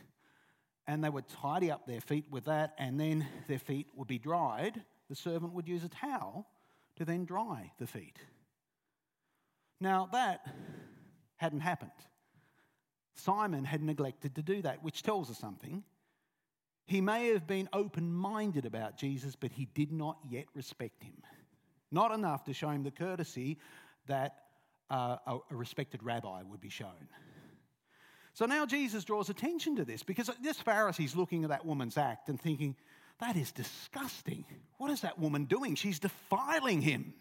and 0.86 1.02
they 1.02 1.08
would 1.08 1.28
tidy 1.28 1.70
up 1.70 1.86
their 1.86 2.00
feet 2.00 2.26
with 2.30 2.44
that, 2.44 2.74
and 2.78 2.98
then 3.00 3.26
their 3.48 3.58
feet 3.58 3.86
would 3.94 4.08
be 4.08 4.18
dried. 4.18 4.82
The 5.08 5.16
servant 5.16 5.52
would 5.54 5.68
use 5.68 5.84
a 5.84 5.88
towel 5.88 6.46
to 6.96 7.04
then 7.04 7.24
dry 7.24 7.72
the 7.78 7.86
feet. 7.86 8.18
Now, 9.80 10.08
that 10.12 10.46
hadn't 11.36 11.60
happened. 11.60 11.90
Simon 13.14 13.64
had 13.64 13.82
neglected 13.82 14.34
to 14.34 14.42
do 14.42 14.62
that, 14.62 14.82
which 14.82 15.02
tells 15.02 15.30
us 15.30 15.38
something. 15.38 15.84
He 16.86 17.00
may 17.00 17.28
have 17.28 17.46
been 17.46 17.68
open 17.72 18.12
minded 18.12 18.66
about 18.66 18.98
Jesus, 18.98 19.36
but 19.36 19.52
he 19.52 19.66
did 19.74 19.92
not 19.92 20.18
yet 20.28 20.46
respect 20.54 21.02
him. 21.02 21.16
Not 21.90 22.12
enough 22.12 22.44
to 22.44 22.52
show 22.52 22.70
him 22.70 22.82
the 22.82 22.90
courtesy 22.90 23.58
that 24.06 24.36
uh, 24.90 25.16
a, 25.26 25.38
a 25.50 25.56
respected 25.56 26.02
rabbi 26.02 26.42
would 26.42 26.60
be 26.60 26.68
shown. 26.68 27.08
So 28.34 28.46
now 28.46 28.66
Jesus 28.66 29.04
draws 29.04 29.30
attention 29.30 29.76
to 29.76 29.84
this 29.84 30.02
because 30.02 30.28
this 30.42 30.60
Pharisee's 30.60 31.14
looking 31.14 31.44
at 31.44 31.50
that 31.50 31.64
woman's 31.64 31.96
act 31.96 32.28
and 32.28 32.40
thinking, 32.40 32.76
that 33.20 33.36
is 33.36 33.52
disgusting. 33.52 34.44
What 34.78 34.90
is 34.90 35.02
that 35.02 35.18
woman 35.18 35.44
doing? 35.44 35.76
She's 35.76 36.00
defiling 36.00 36.80
him. 36.80 37.14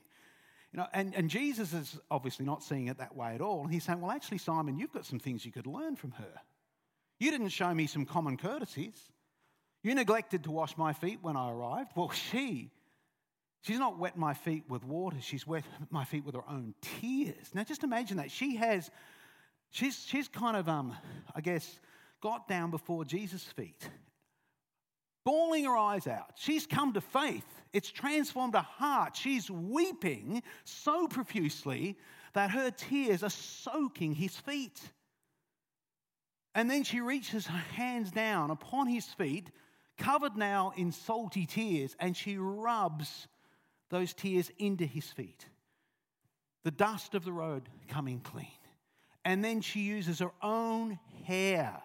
You 0.72 0.80
know, 0.80 0.88
and, 0.92 1.14
and 1.16 1.30
Jesus 1.30 1.72
is 1.72 2.00
obviously 2.10 2.46
not 2.46 2.64
seeing 2.64 2.88
it 2.88 2.98
that 2.98 3.16
way 3.16 3.36
at 3.36 3.42
all. 3.42 3.62
And 3.62 3.72
He's 3.72 3.84
saying, 3.84 4.02
Well, 4.02 4.10
actually, 4.10 4.40
Simon, 4.40 4.80
you've 4.80 4.92
got 4.92 5.06
some 5.06 5.20
things 5.20 5.46
you 5.46 5.52
could 5.52 5.68
learn 5.68 5.96
from 5.96 6.12
her. 6.14 6.34
You 7.20 7.30
didn't 7.30 7.50
show 7.50 7.72
me 7.72 7.86
some 7.86 8.08
common 8.08 8.38
courtesies. 8.38 9.00
You 9.84 9.94
neglected 9.94 10.46
to 10.46 10.52
wash 10.52 10.76
my 10.76 10.94
feet 10.94 11.20
when 11.22 11.38
I 11.38 11.52
arrived. 11.52 11.92
Well, 11.96 12.10
she 12.32 12.72
She's 13.64 13.80
not 13.80 13.98
wet 13.98 14.18
my 14.18 14.34
feet 14.34 14.66
with 14.68 14.84
water, 14.84 15.18
she's 15.22 15.48
wet 15.48 15.64
my 15.90 16.04
feet 16.04 16.26
with 16.26 16.36
her 16.36 16.44
own 16.50 16.76
tears. 16.82 17.52
Now 17.54 17.64
just 17.64 17.84
imagine 17.84 18.18
that. 18.18 18.30
She 18.30 18.58
has, 18.58 18.92
she's, 19.74 20.06
she's 20.06 20.30
kind 20.30 20.56
of, 20.56 20.70
um, 20.70 20.96
I 21.36 21.42
guess, 21.42 21.80
got 22.22 22.48
down 22.48 22.72
before 22.72 23.04
Jesus' 23.04 23.44
feet, 23.44 23.90
bawling 25.26 25.66
her 25.66 25.76
eyes 25.76 26.08
out. 26.08 26.32
She's 26.38 26.66
come 26.66 26.94
to 26.94 27.02
faith. 27.02 27.46
It's 27.74 27.92
transformed 27.92 28.54
her 28.54 28.62
heart. 28.62 29.18
She's 29.18 29.52
weeping 29.52 30.42
so 30.64 31.08
profusely 31.08 31.98
that 32.34 32.52
her 32.52 32.72
tears 32.72 33.24
are 33.24 33.30
soaking 33.30 34.16
his 34.16 34.38
feet. 34.38 34.80
And 36.56 36.70
then 36.70 36.84
she 36.84 37.02
reaches 37.02 37.48
her 37.48 37.58
hands 37.58 38.12
down 38.12 38.52
upon 38.52 38.88
his 38.88 39.06
feet, 39.06 39.50
covered 39.98 40.38
now 40.38 40.72
in 40.78 40.92
salty 40.92 41.48
tears, 41.48 41.96
and 42.00 42.16
she 42.16 42.38
rubs 42.38 43.28
those 43.90 44.14
tears 44.14 44.52
into 44.60 44.86
his 44.86 45.06
feet. 45.06 45.48
The 46.64 46.72
dust 46.72 47.16
of 47.16 47.26
the 47.26 47.34
road 47.34 47.70
coming 47.88 48.20
clean. 48.20 48.48
And 49.26 49.44
then 49.44 49.62
she 49.62 49.82
uses 49.82 50.20
her 50.20 50.32
own 50.42 51.00
hair 51.26 51.82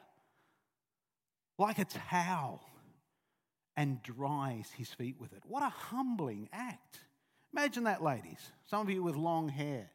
like 1.59 1.79
a 1.79 1.85
towel 1.85 2.63
and 3.77 4.03
dries 4.03 4.69
his 4.77 4.93
feet 4.93 5.17
with 5.21 5.33
it. 5.33 5.43
What 5.45 5.63
a 5.63 5.69
humbling 5.69 6.49
act. 6.53 6.99
Imagine 7.53 7.85
that, 7.85 8.03
ladies. 8.03 8.51
Some 8.67 8.83
of 8.83 8.91
you 8.91 9.03
with 9.03 9.17
long 9.17 9.49
hair, 9.49 9.91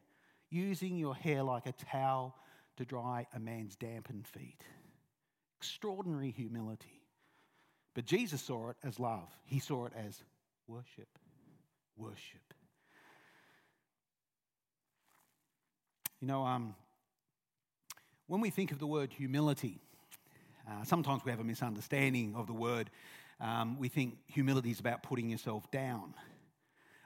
using 0.50 0.96
your 0.96 1.14
hair 1.14 1.42
like 1.42 1.66
a 1.66 1.72
towel 1.72 2.34
to 2.76 2.84
dry 2.84 3.26
a 3.34 3.38
man's 3.38 3.76
dampened 3.76 4.26
feet. 4.26 4.62
Extraordinary 5.58 6.30
humility. 6.30 7.02
But 7.94 8.06
Jesus 8.06 8.42
saw 8.42 8.70
it 8.70 8.76
as 8.82 8.98
love, 8.98 9.28
he 9.44 9.58
saw 9.58 9.86
it 9.86 9.92
as 9.96 10.22
worship 10.66 11.18
worship. 11.96 12.54
You 16.20 16.28
know, 16.28 16.44
um, 16.44 16.74
when 18.26 18.40
we 18.40 18.50
think 18.50 18.72
of 18.72 18.78
the 18.78 18.86
word 18.86 19.12
humility, 19.12 19.80
uh, 20.68 20.84
sometimes 20.84 21.24
we 21.24 21.30
have 21.30 21.40
a 21.40 21.44
misunderstanding 21.44 22.34
of 22.34 22.46
the 22.46 22.52
word. 22.52 22.90
Um, 23.40 23.78
we 23.78 23.88
think 23.88 24.16
humility 24.26 24.70
is 24.70 24.80
about 24.80 25.02
putting 25.02 25.28
yourself 25.28 25.70
down. 25.70 26.14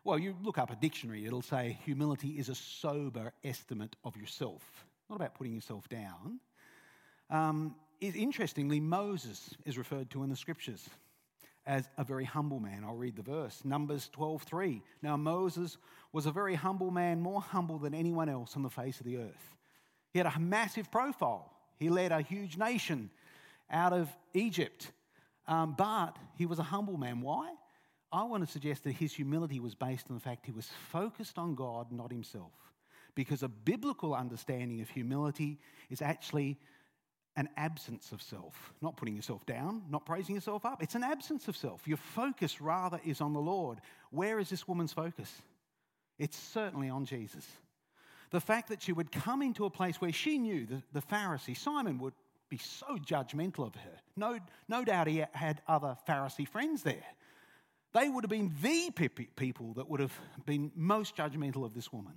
Well, 0.05 0.19
you 0.19 0.37
look 0.43 0.59
up 0.59 0.71
a 0.71 0.77
dictionary, 0.77 1.27
it'll 1.27 1.43
say 1.43 1.79
humility 1.85 2.39
is 2.39 2.49
a 2.49 2.55
sober 2.55 3.33
estimate 3.43 3.97
of 4.05 4.17
yourself, 4.17 4.87
not 5.11 5.17
about 5.17 5.35
putting 5.35 5.55
yourself 5.55 5.89
down. 5.89 6.39
Um, 7.31 7.75
interestingly, 8.01 8.81
Moses 8.81 9.51
is 9.67 9.77
referred 9.77 10.11
to 10.11 10.23
in 10.23 10.31
the 10.31 10.37
scriptures 10.37 10.89
as 11.67 11.89
a 11.99 12.05
very 12.05 12.25
humble 12.25 12.61
man. 12.61 12.85
I'll 12.85 12.95
read 12.95 13.17
the 13.17 13.23
verse. 13.23 13.63
Numbers 13.65 14.09
12:3. 14.15 14.83
Now 15.03 15.17
Moses 15.17 15.77
was 16.13 16.25
a 16.25 16.33
very 16.33 16.55
humble 16.55 16.91
man, 16.91 17.21
more 17.21 17.43
humble 17.43 17.79
than 17.79 17.93
anyone 17.93 18.29
else 18.29 18.57
on 18.57 18.63
the 18.63 18.71
face 18.71 19.01
of 19.01 19.07
the 19.07 19.19
earth. 19.19 19.58
He 20.13 20.19
had 20.19 20.27
a 20.27 20.39
massive 20.39 20.91
profile. 20.91 21.53
He 21.79 21.89
led 21.89 22.13
a 22.13 22.21
huge 22.21 22.57
nation 22.57 23.11
out 23.71 23.93
of 23.93 24.09
Egypt. 24.35 24.91
Um, 25.47 25.75
but 25.77 26.17
he 26.37 26.47
was 26.47 26.59
a 26.59 26.63
humble 26.65 26.97
man. 26.97 27.21
Why? 27.21 27.53
I 28.11 28.23
want 28.25 28.45
to 28.45 28.51
suggest 28.51 28.85
that 28.85 28.93
his 28.93 29.13
humility 29.13 29.61
was 29.61 29.75
based 29.75 30.07
on 30.11 30.17
the 30.17 30.21
fact 30.21 30.47
he 30.47 30.53
was 30.53 30.69
focused 30.91 31.39
on 31.39 31.55
God, 31.55 31.93
not 31.93 32.11
himself. 32.11 32.53
Because 33.15 33.43
a 33.43 33.49
biblical 33.49 34.15
understanding 34.15 34.81
of 34.81 34.89
humility 34.89 35.59
is 35.91 36.01
actually 36.01 36.59
an 37.37 37.49
absence 37.57 38.11
of 38.13 38.21
self, 38.21 38.73
not 38.81 38.97
putting 38.97 39.15
yourself 39.15 39.47
down, 39.47 39.83
not 39.89 40.05
praising 40.05 40.35
yourself 40.35 40.65
up. 40.65 40.83
It's 40.83 40.95
an 40.95 41.05
absence 41.05 41.49
of 41.49 41.57
self. 41.57 41.87
Your 41.87 41.97
focus 41.97 42.61
rather 42.61 43.01
is 43.05 43.21
on 43.21 43.33
the 43.33 43.41
Lord. 43.41 43.79
Where 44.11 44.39
is 44.39 44.51
this 44.51 44.67
woman's 44.67 44.93
focus? 44.93 45.31
It's 46.19 46.37
certainly 46.37 46.89
on 46.89 47.05
Jesus. 47.05 47.47
The 48.31 48.41
fact 48.41 48.69
that 48.69 48.83
she 48.83 48.93
would 48.93 49.11
come 49.11 49.43
into 49.43 49.65
a 49.65 49.71
place 49.71 50.01
where 50.01 50.13
she 50.13 50.39
knew 50.39 50.67
the, 50.67 50.83
the 50.93 51.01
Pharisee, 51.01 51.57
Simon, 51.57 51.99
would 51.99 52.15
be 52.49 52.59
so 52.59 52.97
judgmental 52.97 53.67
of 53.67 53.75
her. 53.75 53.99
No, 54.17 54.39
no 54.69 54.85
doubt 54.85 55.07
he 55.07 55.25
had 55.33 55.63
other 55.67 55.97
Pharisee 56.09 56.47
friends 56.47 56.83
there. 56.83 57.05
They 57.95 58.09
would 58.09 58.25
have 58.25 58.31
been 58.31 58.53
the 58.61 58.91
people 59.37 59.75
that 59.75 59.89
would 59.89 60.01
have 60.01 60.13
been 60.45 60.71
most 60.75 61.17
judgmental 61.17 61.65
of 61.65 61.75
this 61.75 61.93
woman. 61.93 62.15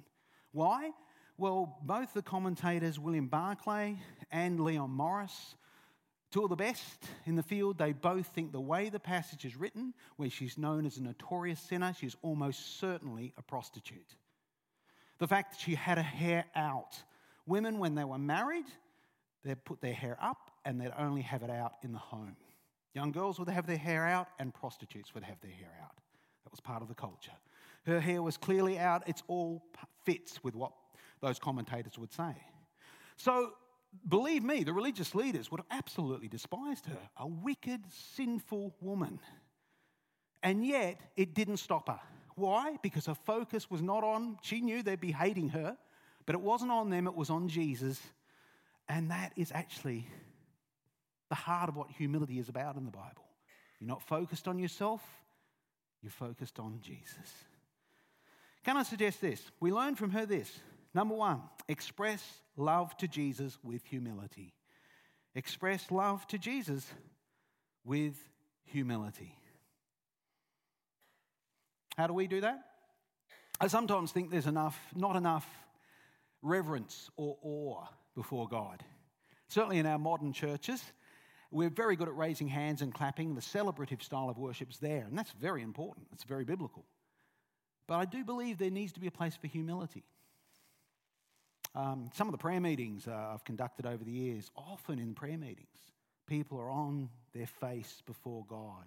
Why? 0.51 0.91
Well, 1.37 1.77
both 1.83 2.13
the 2.13 2.21
commentators, 2.21 2.99
William 2.99 3.27
Barclay 3.27 3.97
and 4.31 4.59
Leon 4.59 4.91
Morris, 4.91 5.55
two 6.29 6.43
of 6.43 6.49
the 6.49 6.55
best 6.55 7.05
in 7.25 7.35
the 7.35 7.43
field, 7.43 7.77
they 7.77 7.93
both 7.93 8.27
think 8.27 8.51
the 8.51 8.61
way 8.61 8.89
the 8.89 8.99
passage 8.99 9.45
is 9.45 9.55
written, 9.55 9.93
where 10.17 10.29
she's 10.29 10.57
known 10.57 10.85
as 10.85 10.97
a 10.97 11.03
notorious 11.03 11.59
sinner, 11.59 11.93
she's 11.97 12.15
almost 12.21 12.79
certainly 12.79 13.33
a 13.37 13.41
prostitute. 13.41 14.15
The 15.21 15.27
fact 15.27 15.51
that 15.51 15.59
she 15.59 15.75
had 15.75 15.99
her 15.99 16.03
hair 16.03 16.45
out. 16.55 16.97
Women, 17.45 17.77
when 17.77 17.93
they 17.93 18.03
were 18.03 18.17
married, 18.17 18.65
they'd 19.45 19.63
put 19.63 19.79
their 19.79 19.93
hair 19.93 20.17
up 20.19 20.49
and 20.65 20.81
they'd 20.81 20.91
only 20.97 21.21
have 21.21 21.43
it 21.43 21.51
out 21.51 21.73
in 21.83 21.91
the 21.93 21.99
home. 21.99 22.35
Young 22.95 23.11
girls 23.11 23.37
would 23.37 23.47
have 23.47 23.67
their 23.67 23.77
hair 23.77 24.07
out, 24.07 24.29
and 24.39 24.51
prostitutes 24.51 25.13
would 25.13 25.23
have 25.23 25.39
their 25.39 25.51
hair 25.51 25.71
out. 25.83 25.95
That 26.43 26.51
was 26.51 26.59
part 26.59 26.81
of 26.81 26.87
the 26.87 26.95
culture. 26.95 27.31
Her 27.85 27.99
hair 27.99 28.23
was 28.23 28.35
clearly 28.35 28.79
out. 28.79 29.03
It's 29.05 29.21
all 29.27 29.63
fits 30.05 30.43
with 30.43 30.55
what 30.55 30.71
those 31.21 31.37
commentators 31.37 31.99
would 31.99 32.11
say. 32.11 32.35
So, 33.15 33.51
believe 34.09 34.43
me, 34.43 34.63
the 34.63 34.73
religious 34.73 35.13
leaders 35.13 35.51
would 35.51 35.59
have 35.59 35.77
absolutely 35.77 36.29
despised 36.29 36.87
her. 36.87 37.09
A 37.17 37.27
wicked, 37.27 37.81
sinful 38.15 38.75
woman. 38.81 39.19
And 40.41 40.65
yet, 40.65 40.99
it 41.15 41.35
didn't 41.35 41.57
stop 41.57 41.89
her. 41.89 41.99
Why? 42.41 42.77
Because 42.81 43.05
her 43.05 43.15
focus 43.15 43.69
was 43.69 43.81
not 43.81 44.03
on, 44.03 44.37
she 44.41 44.61
knew 44.61 44.81
they'd 44.81 44.99
be 44.99 45.11
hating 45.11 45.49
her, 45.49 45.77
but 46.25 46.33
it 46.33 46.41
wasn't 46.41 46.71
on 46.71 46.89
them, 46.89 47.05
it 47.05 47.15
was 47.15 47.29
on 47.29 47.47
Jesus. 47.47 48.01
And 48.89 49.11
that 49.11 49.31
is 49.35 49.51
actually 49.53 50.07
the 51.29 51.35
heart 51.35 51.69
of 51.69 51.75
what 51.75 51.91
humility 51.91 52.39
is 52.39 52.49
about 52.49 52.77
in 52.77 52.85
the 52.85 52.91
Bible. 52.91 53.23
You're 53.79 53.87
not 53.87 54.01
focused 54.01 54.47
on 54.47 54.57
yourself, 54.57 55.01
you're 56.01 56.11
focused 56.11 56.59
on 56.59 56.79
Jesus. 56.81 57.15
Can 58.63 58.75
I 58.75 58.83
suggest 58.83 59.21
this? 59.21 59.41
We 59.59 59.71
learn 59.71 59.95
from 59.95 60.09
her 60.09 60.25
this. 60.25 60.51
Number 60.93 61.15
one, 61.15 61.41
express 61.67 62.23
love 62.57 62.97
to 62.97 63.07
Jesus 63.07 63.57
with 63.63 63.85
humility. 63.85 64.53
Express 65.35 65.91
love 65.91 66.25
to 66.27 66.39
Jesus 66.39 66.85
with 67.85 68.15
humility. 68.65 69.35
How 71.97 72.07
do 72.07 72.13
we 72.13 72.27
do 72.27 72.41
that? 72.41 72.59
I 73.59 73.67
sometimes 73.67 74.11
think 74.11 74.31
there's 74.31 74.47
enough, 74.47 74.79
not 74.95 75.15
enough 75.15 75.47
reverence 76.41 77.09
or 77.15 77.37
awe 77.43 77.85
before 78.15 78.47
God. 78.47 78.83
Certainly 79.47 79.79
in 79.79 79.85
our 79.85 79.99
modern 79.99 80.33
churches, 80.33 80.81
we're 81.51 81.69
very 81.69 81.95
good 81.95 82.07
at 82.07 82.15
raising 82.15 82.47
hands 82.47 82.81
and 82.81 82.93
clapping. 82.93 83.35
The 83.35 83.41
celebrative 83.41 84.01
style 84.01 84.29
of 84.29 84.37
worship's 84.37 84.77
there, 84.77 85.05
and 85.07 85.17
that's 85.17 85.31
very 85.33 85.61
important. 85.61 86.07
It's 86.13 86.23
very 86.23 86.45
biblical. 86.45 86.85
But 87.87 87.95
I 87.95 88.05
do 88.05 88.23
believe 88.23 88.57
there 88.57 88.71
needs 88.71 88.93
to 88.93 88.99
be 88.99 89.07
a 89.07 89.11
place 89.11 89.35
for 89.35 89.47
humility. 89.47 90.03
Um, 91.75 92.09
some 92.13 92.27
of 92.27 92.31
the 92.31 92.37
prayer 92.37 92.61
meetings 92.61 93.07
uh, 93.07 93.31
I've 93.33 93.43
conducted 93.43 93.85
over 93.85 94.03
the 94.03 94.11
years, 94.11 94.49
often 94.55 94.97
in 94.99 95.13
prayer 95.13 95.37
meetings, 95.37 95.77
people 96.27 96.57
are 96.57 96.69
on 96.69 97.09
their 97.33 97.47
face 97.47 98.01
before 98.05 98.45
God. 98.47 98.85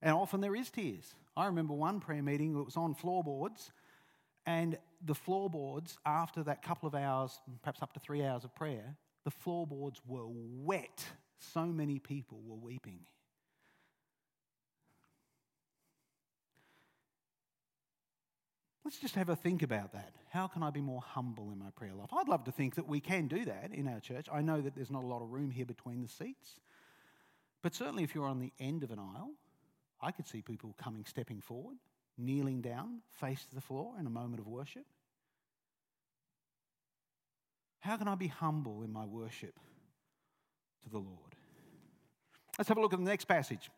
And 0.00 0.14
often 0.14 0.40
there 0.40 0.54
is 0.54 0.70
tears. 0.70 1.14
I 1.36 1.46
remember 1.46 1.74
one 1.74 2.00
prayer 2.00 2.22
meeting 2.22 2.54
that 2.54 2.64
was 2.64 2.76
on 2.76 2.94
floorboards, 2.94 3.72
and 4.46 4.78
the 5.04 5.14
floorboards, 5.14 5.98
after 6.06 6.42
that 6.44 6.62
couple 6.62 6.86
of 6.86 6.94
hours, 6.94 7.38
perhaps 7.62 7.82
up 7.82 7.92
to 7.92 8.00
three 8.00 8.24
hours 8.24 8.44
of 8.44 8.54
prayer, 8.54 8.96
the 9.24 9.30
floorboards 9.30 10.00
were 10.06 10.26
wet 10.26 11.04
so 11.38 11.66
many 11.66 11.98
people 11.98 12.40
were 12.46 12.56
weeping. 12.56 13.00
Let's 18.84 18.98
just 18.98 19.16
have 19.16 19.28
a 19.28 19.36
think 19.36 19.62
about 19.62 19.92
that. 19.92 20.14
How 20.30 20.46
can 20.46 20.62
I 20.62 20.70
be 20.70 20.80
more 20.80 21.02
humble 21.02 21.50
in 21.50 21.58
my 21.58 21.70
prayer 21.76 21.92
life? 21.94 22.08
I'd 22.10 22.28
love 22.28 22.44
to 22.44 22.52
think 22.52 22.76
that 22.76 22.88
we 22.88 23.00
can 23.00 23.28
do 23.28 23.44
that 23.44 23.70
in 23.72 23.86
our 23.86 24.00
church. 24.00 24.28
I 24.32 24.40
know 24.40 24.62
that 24.62 24.74
there's 24.74 24.90
not 24.90 25.04
a 25.04 25.06
lot 25.06 25.20
of 25.20 25.30
room 25.30 25.50
here 25.50 25.66
between 25.66 26.00
the 26.00 26.08
seats. 26.08 26.58
But 27.62 27.74
certainly, 27.74 28.02
if 28.02 28.14
you're 28.14 28.26
on 28.26 28.40
the 28.40 28.52
end 28.58 28.82
of 28.82 28.90
an 28.90 28.98
aisle, 28.98 29.32
I 30.00 30.12
could 30.12 30.26
see 30.26 30.42
people 30.42 30.74
coming, 30.78 31.04
stepping 31.04 31.40
forward, 31.40 31.76
kneeling 32.16 32.60
down, 32.60 33.00
face 33.10 33.44
to 33.46 33.54
the 33.54 33.60
floor 33.60 33.94
in 33.98 34.06
a 34.06 34.10
moment 34.10 34.40
of 34.40 34.46
worship. 34.46 34.84
How 37.80 37.96
can 37.96 38.08
I 38.08 38.14
be 38.14 38.26
humble 38.26 38.82
in 38.82 38.92
my 38.92 39.04
worship 39.04 39.58
to 40.82 40.90
the 40.90 40.98
Lord? 40.98 41.34
Let's 42.58 42.68
have 42.68 42.76
a 42.76 42.80
look 42.80 42.92
at 42.92 42.98
the 42.98 43.04
next 43.04 43.26
passage. 43.26 43.70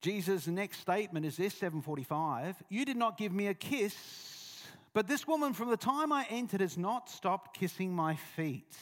Jesus' 0.00 0.48
next 0.48 0.80
statement 0.80 1.24
is 1.24 1.36
this 1.36 1.54
745 1.54 2.62
You 2.68 2.84
did 2.84 2.96
not 2.96 3.18
give 3.18 3.32
me 3.32 3.48
a 3.48 3.54
kiss, 3.54 4.64
but 4.92 5.06
this 5.06 5.26
woman 5.26 5.52
from 5.52 5.70
the 5.70 5.76
time 5.76 6.12
I 6.12 6.26
entered 6.28 6.60
has 6.60 6.76
not 6.76 7.08
stopped 7.08 7.56
kissing 7.56 7.92
my 7.92 8.16
feet. 8.16 8.76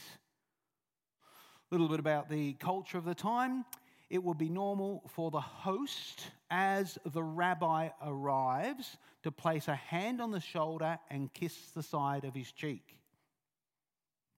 A 1.71 1.75
little 1.75 1.89
bit 1.89 2.01
about 2.01 2.29
the 2.29 2.55
culture 2.55 2.99
of 2.99 3.05
the 3.05 3.15
time. 3.15 3.65
It 4.11 4.25
would 4.25 4.39
be 4.39 4.49
normal 4.49 5.05
for 5.15 5.31
the 5.31 5.41
host, 5.41 6.27
as 6.51 6.99
the 7.07 7.23
rabbi 7.23 7.91
arrives, 8.05 8.97
to 9.23 9.31
place 9.31 9.69
a 9.69 9.77
hand 9.77 10.21
on 10.21 10.33
the 10.33 10.41
shoulder 10.41 10.99
and 11.09 11.33
kiss 11.33 11.55
the 11.77 11.83
side 11.83 12.25
of 12.25 12.35
his 12.35 12.51
cheek. 12.51 12.97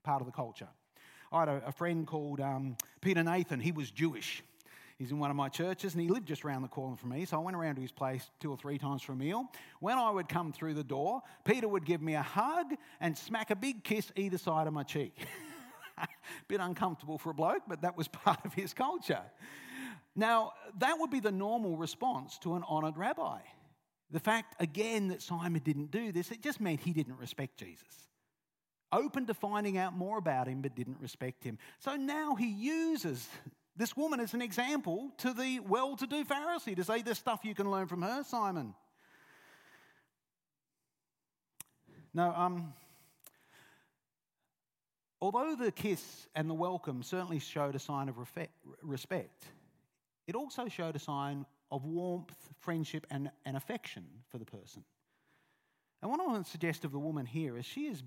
Part 0.04 0.20
of 0.20 0.26
the 0.26 0.32
culture. 0.32 0.68
I 1.32 1.40
had 1.40 1.48
a, 1.48 1.62
a 1.68 1.72
friend 1.72 2.06
called 2.06 2.40
um, 2.40 2.76
Peter 3.00 3.22
Nathan. 3.22 3.60
He 3.60 3.72
was 3.72 3.90
Jewish. 3.90 4.42
He's 4.98 5.10
in 5.10 5.18
one 5.18 5.30
of 5.30 5.36
my 5.36 5.48
churches 5.48 5.94
and 5.94 6.02
he 6.02 6.08
lived 6.08 6.28
just 6.28 6.44
around 6.44 6.62
the 6.62 6.68
corner 6.68 6.96
from 6.96 7.10
me. 7.10 7.24
So 7.24 7.38
I 7.38 7.40
went 7.40 7.56
around 7.56 7.76
to 7.76 7.80
his 7.80 7.90
place 7.90 8.30
two 8.40 8.50
or 8.50 8.58
three 8.58 8.76
times 8.76 9.00
for 9.00 9.12
a 9.12 9.16
meal. 9.16 9.50
When 9.80 9.96
I 9.96 10.10
would 10.10 10.28
come 10.28 10.52
through 10.52 10.74
the 10.74 10.84
door, 10.84 11.22
Peter 11.44 11.66
would 11.66 11.86
give 11.86 12.02
me 12.02 12.14
a 12.14 12.22
hug 12.22 12.74
and 13.00 13.16
smack 13.16 13.50
a 13.50 13.56
big 13.56 13.82
kiss 13.82 14.12
either 14.16 14.38
side 14.38 14.66
of 14.66 14.74
my 14.74 14.82
cheek. 14.82 15.16
Bit 16.48 16.60
uncomfortable 16.60 17.18
for 17.18 17.30
a 17.30 17.34
bloke, 17.34 17.62
but 17.68 17.82
that 17.82 17.96
was 17.96 18.08
part 18.24 18.44
of 18.44 18.54
his 18.54 18.74
culture. 18.74 19.22
Now, 20.14 20.52
that 20.78 20.98
would 20.98 21.10
be 21.10 21.20
the 21.20 21.32
normal 21.32 21.76
response 21.76 22.38
to 22.38 22.54
an 22.54 22.62
honored 22.68 22.96
rabbi. 22.96 23.38
The 24.10 24.20
fact, 24.20 24.60
again, 24.60 25.08
that 25.08 25.22
Simon 25.22 25.62
didn't 25.64 25.90
do 25.90 26.12
this, 26.12 26.30
it 26.30 26.42
just 26.42 26.60
meant 26.60 26.80
he 26.80 26.92
didn't 26.92 27.16
respect 27.16 27.56
Jesus 27.56 28.02
open 28.92 29.26
to 29.26 29.34
finding 29.34 29.78
out 29.78 29.96
more 29.96 30.18
about 30.18 30.46
him 30.46 30.60
but 30.60 30.76
didn't 30.76 30.98
respect 31.00 31.42
him. 31.42 31.58
So 31.78 31.96
now 31.96 32.34
he 32.34 32.48
uses 32.48 33.28
this 33.76 33.96
woman 33.96 34.20
as 34.20 34.34
an 34.34 34.42
example 34.42 35.10
to 35.18 35.32
the 35.32 35.60
well 35.60 35.96
to 35.96 36.06
do 36.06 36.24
Pharisee 36.24 36.76
to 36.76 36.84
say, 36.84 37.02
There's 37.02 37.18
stuff 37.18 37.40
you 37.42 37.54
can 37.54 37.70
learn 37.70 37.86
from 37.86 38.02
her, 38.02 38.22
Simon. 38.24 38.74
No, 42.14 42.30
um, 42.36 42.74
although 45.22 45.54
the 45.54 45.70
kiss 45.70 46.26
and 46.34 46.50
the 46.50 46.54
welcome 46.54 47.02
certainly 47.02 47.38
showed 47.38 47.76
a 47.76 47.78
sign 47.78 48.08
of 48.08 48.16
respect, 48.82 49.44
it 50.26 50.34
also 50.34 50.68
showed 50.68 50.96
a 50.96 50.98
sign 50.98 51.46
of 51.70 51.84
warmth, 51.84 52.34
friendship, 52.58 53.06
and, 53.08 53.30
and 53.46 53.56
affection 53.56 54.04
for 54.30 54.38
the 54.38 54.44
person. 54.44 54.84
And 56.02 56.10
what 56.10 56.20
I 56.20 56.26
want 56.26 56.44
to 56.44 56.50
suggest 56.50 56.84
of 56.84 56.90
the 56.90 56.98
woman 56.98 57.24
here 57.24 57.56
is 57.56 57.64
she 57.64 57.86
is 57.86 58.02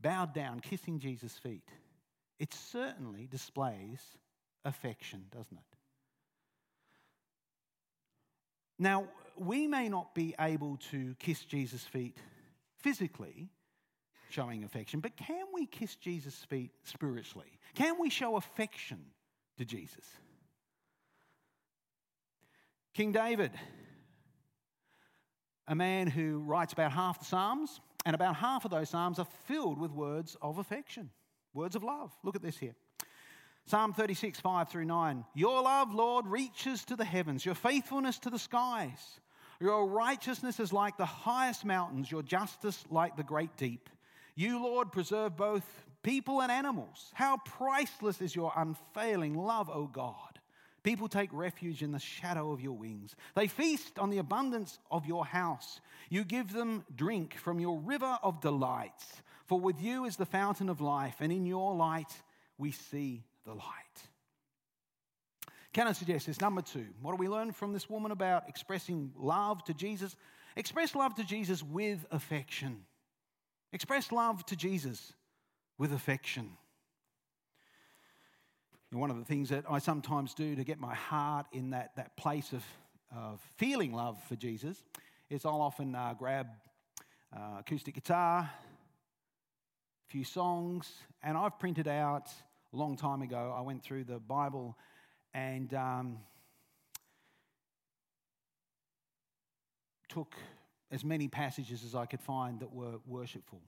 bowed 0.00 0.34
down, 0.34 0.58
kissing 0.58 0.98
Jesus' 0.98 1.38
feet, 1.38 1.68
it 2.40 2.52
certainly 2.52 3.28
displays 3.30 4.00
affection, 4.64 5.26
doesn't 5.30 5.56
it? 5.56 5.76
Now, 8.78 9.08
we 9.36 9.68
may 9.68 9.88
not 9.88 10.14
be 10.14 10.34
able 10.40 10.78
to 10.90 11.14
kiss 11.20 11.44
Jesus' 11.44 11.84
feet 11.84 12.16
physically, 12.78 13.50
showing 14.30 14.64
affection, 14.64 15.00
but 15.00 15.16
can 15.16 15.46
we 15.52 15.66
kiss 15.66 15.94
Jesus' 15.96 16.44
feet 16.44 16.70
spiritually? 16.84 17.58
Can 17.74 17.96
we 18.00 18.10
show 18.10 18.36
affection 18.36 18.98
to 19.58 19.64
Jesus? 19.64 20.04
King 22.94 23.12
David, 23.12 23.52
a 25.68 25.74
man 25.74 26.06
who 26.06 26.40
writes 26.40 26.72
about 26.72 26.92
half 26.92 27.18
the 27.18 27.24
Psalms, 27.24 27.80
and 28.04 28.14
about 28.14 28.36
half 28.36 28.64
of 28.64 28.70
those 28.70 28.88
Psalms 28.88 29.18
are 29.18 29.26
filled 29.46 29.78
with 29.78 29.92
words 29.92 30.36
of 30.42 30.58
affection, 30.58 31.10
words 31.54 31.76
of 31.76 31.84
love. 31.84 32.12
Look 32.24 32.36
at 32.36 32.42
this 32.42 32.58
here 32.58 32.74
Psalm 33.66 33.92
36, 33.92 34.40
5 34.40 34.68
through 34.68 34.86
9. 34.86 35.24
Your 35.34 35.62
love, 35.62 35.94
Lord, 35.94 36.26
reaches 36.26 36.84
to 36.86 36.96
the 36.96 37.04
heavens, 37.04 37.44
your 37.44 37.54
faithfulness 37.54 38.18
to 38.20 38.30
the 38.30 38.38
skies. 38.38 39.20
Your 39.60 39.86
righteousness 39.86 40.58
is 40.58 40.72
like 40.72 40.96
the 40.96 41.04
highest 41.04 41.64
mountains, 41.66 42.10
your 42.10 42.22
justice 42.22 42.82
like 42.90 43.16
the 43.16 43.22
great 43.22 43.56
deep. 43.56 43.90
You, 44.40 44.62
Lord, 44.62 44.90
preserve 44.90 45.36
both 45.36 45.66
people 46.02 46.40
and 46.40 46.50
animals. 46.50 47.10
How 47.12 47.36
priceless 47.44 48.22
is 48.22 48.34
your 48.34 48.50
unfailing 48.56 49.34
love, 49.34 49.68
O 49.68 49.86
God. 49.86 50.40
People 50.82 51.08
take 51.08 51.28
refuge 51.30 51.82
in 51.82 51.92
the 51.92 51.98
shadow 51.98 52.50
of 52.50 52.62
your 52.62 52.72
wings. 52.72 53.14
They 53.36 53.48
feast 53.48 53.98
on 53.98 54.08
the 54.08 54.16
abundance 54.16 54.78
of 54.90 55.04
your 55.04 55.26
house. 55.26 55.82
You 56.08 56.24
give 56.24 56.54
them 56.54 56.86
drink 56.96 57.34
from 57.34 57.60
your 57.60 57.80
river 57.80 58.18
of 58.22 58.40
delights. 58.40 59.04
For 59.44 59.60
with 59.60 59.78
you 59.82 60.06
is 60.06 60.16
the 60.16 60.24
fountain 60.24 60.70
of 60.70 60.80
life, 60.80 61.16
and 61.20 61.30
in 61.30 61.44
your 61.44 61.74
light 61.74 62.22
we 62.56 62.70
see 62.70 63.24
the 63.44 63.52
light. 63.52 64.08
Can 65.74 65.86
I 65.86 65.92
suggest 65.92 66.28
this? 66.28 66.40
Number 66.40 66.62
two, 66.62 66.86
what 67.02 67.10
do 67.10 67.18
we 67.18 67.28
learn 67.28 67.52
from 67.52 67.74
this 67.74 67.90
woman 67.90 68.10
about 68.10 68.48
expressing 68.48 69.12
love 69.18 69.62
to 69.64 69.74
Jesus? 69.74 70.16
Express 70.56 70.94
love 70.94 71.14
to 71.16 71.24
Jesus 71.24 71.62
with 71.62 72.06
affection. 72.10 72.86
Express 73.72 74.10
love 74.10 74.44
to 74.46 74.56
Jesus 74.56 75.12
with 75.78 75.92
affection. 75.92 76.50
One 78.92 79.10
of 79.10 79.18
the 79.18 79.24
things 79.24 79.50
that 79.50 79.64
I 79.70 79.78
sometimes 79.78 80.34
do 80.34 80.56
to 80.56 80.64
get 80.64 80.80
my 80.80 80.94
heart 80.94 81.46
in 81.52 81.70
that, 81.70 81.94
that 81.96 82.16
place 82.16 82.52
of, 82.52 82.64
of 83.16 83.40
feeling 83.56 83.92
love 83.92 84.20
for 84.28 84.34
Jesus 84.34 84.82
is 85.28 85.44
I'll 85.44 85.62
often 85.62 85.94
uh, 85.94 86.14
grab 86.18 86.48
uh, 87.34 87.58
acoustic 87.60 87.94
guitar, 87.94 88.50
a 88.50 90.10
few 90.10 90.24
songs, 90.24 90.90
and 91.22 91.38
I've 91.38 91.56
printed 91.60 91.86
out 91.86 92.30
a 92.72 92.76
long 92.76 92.96
time 92.96 93.22
ago, 93.22 93.52
I 93.56 93.62
went 93.62 93.82
through 93.82 94.04
the 94.04 94.20
Bible 94.20 94.76
and 95.34 95.72
um, 95.74 96.18
took 100.08 100.36
as 100.90 101.04
many 101.04 101.28
passages 101.28 101.84
as 101.84 101.94
I 101.94 102.06
could 102.06 102.20
find 102.20 102.60
that 102.60 102.72
were 102.72 102.98
worshipful, 103.06 103.62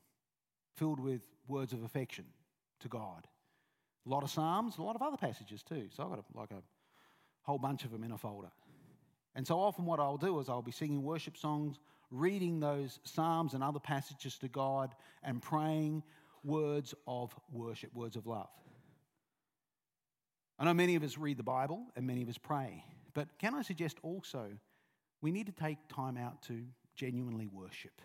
filled 0.76 1.00
with 1.00 1.22
words 1.46 1.72
of 1.72 1.82
affection 1.84 2.24
to 2.80 2.88
God. 2.88 3.26
A 4.06 4.08
lot 4.08 4.24
of 4.24 4.30
Psalms, 4.30 4.78
a 4.78 4.82
lot 4.82 4.96
of 4.96 5.02
other 5.02 5.16
passages 5.16 5.62
too. 5.62 5.88
So 5.94 6.02
I've 6.02 6.10
got 6.10 6.18
a, 6.18 6.38
like 6.38 6.50
a 6.50 6.62
whole 7.42 7.58
bunch 7.58 7.84
of 7.84 7.90
them 7.90 8.02
in 8.02 8.12
a 8.12 8.18
folder. 8.18 8.50
And 9.34 9.46
so 9.46 9.58
often, 9.58 9.86
what 9.86 10.00
I'll 10.00 10.18
do 10.18 10.38
is 10.40 10.48
I'll 10.48 10.62
be 10.62 10.72
singing 10.72 11.02
worship 11.02 11.36
songs, 11.36 11.78
reading 12.10 12.60
those 12.60 12.98
Psalms 13.04 13.54
and 13.54 13.62
other 13.62 13.78
passages 13.78 14.36
to 14.38 14.48
God, 14.48 14.94
and 15.22 15.40
praying 15.40 16.02
words 16.44 16.94
of 17.06 17.34
worship, 17.50 17.94
words 17.94 18.16
of 18.16 18.26
love. 18.26 18.50
I 20.58 20.64
know 20.64 20.74
many 20.74 20.96
of 20.96 21.02
us 21.02 21.16
read 21.16 21.38
the 21.38 21.42
Bible 21.42 21.86
and 21.96 22.06
many 22.06 22.22
of 22.22 22.28
us 22.28 22.38
pray, 22.38 22.84
but 23.14 23.28
can 23.38 23.54
I 23.54 23.62
suggest 23.62 23.96
also 24.02 24.50
we 25.20 25.32
need 25.32 25.46
to 25.46 25.52
take 25.52 25.78
time 25.88 26.16
out 26.16 26.42
to 26.44 26.62
genuinely 27.02 27.48
worship, 27.52 28.00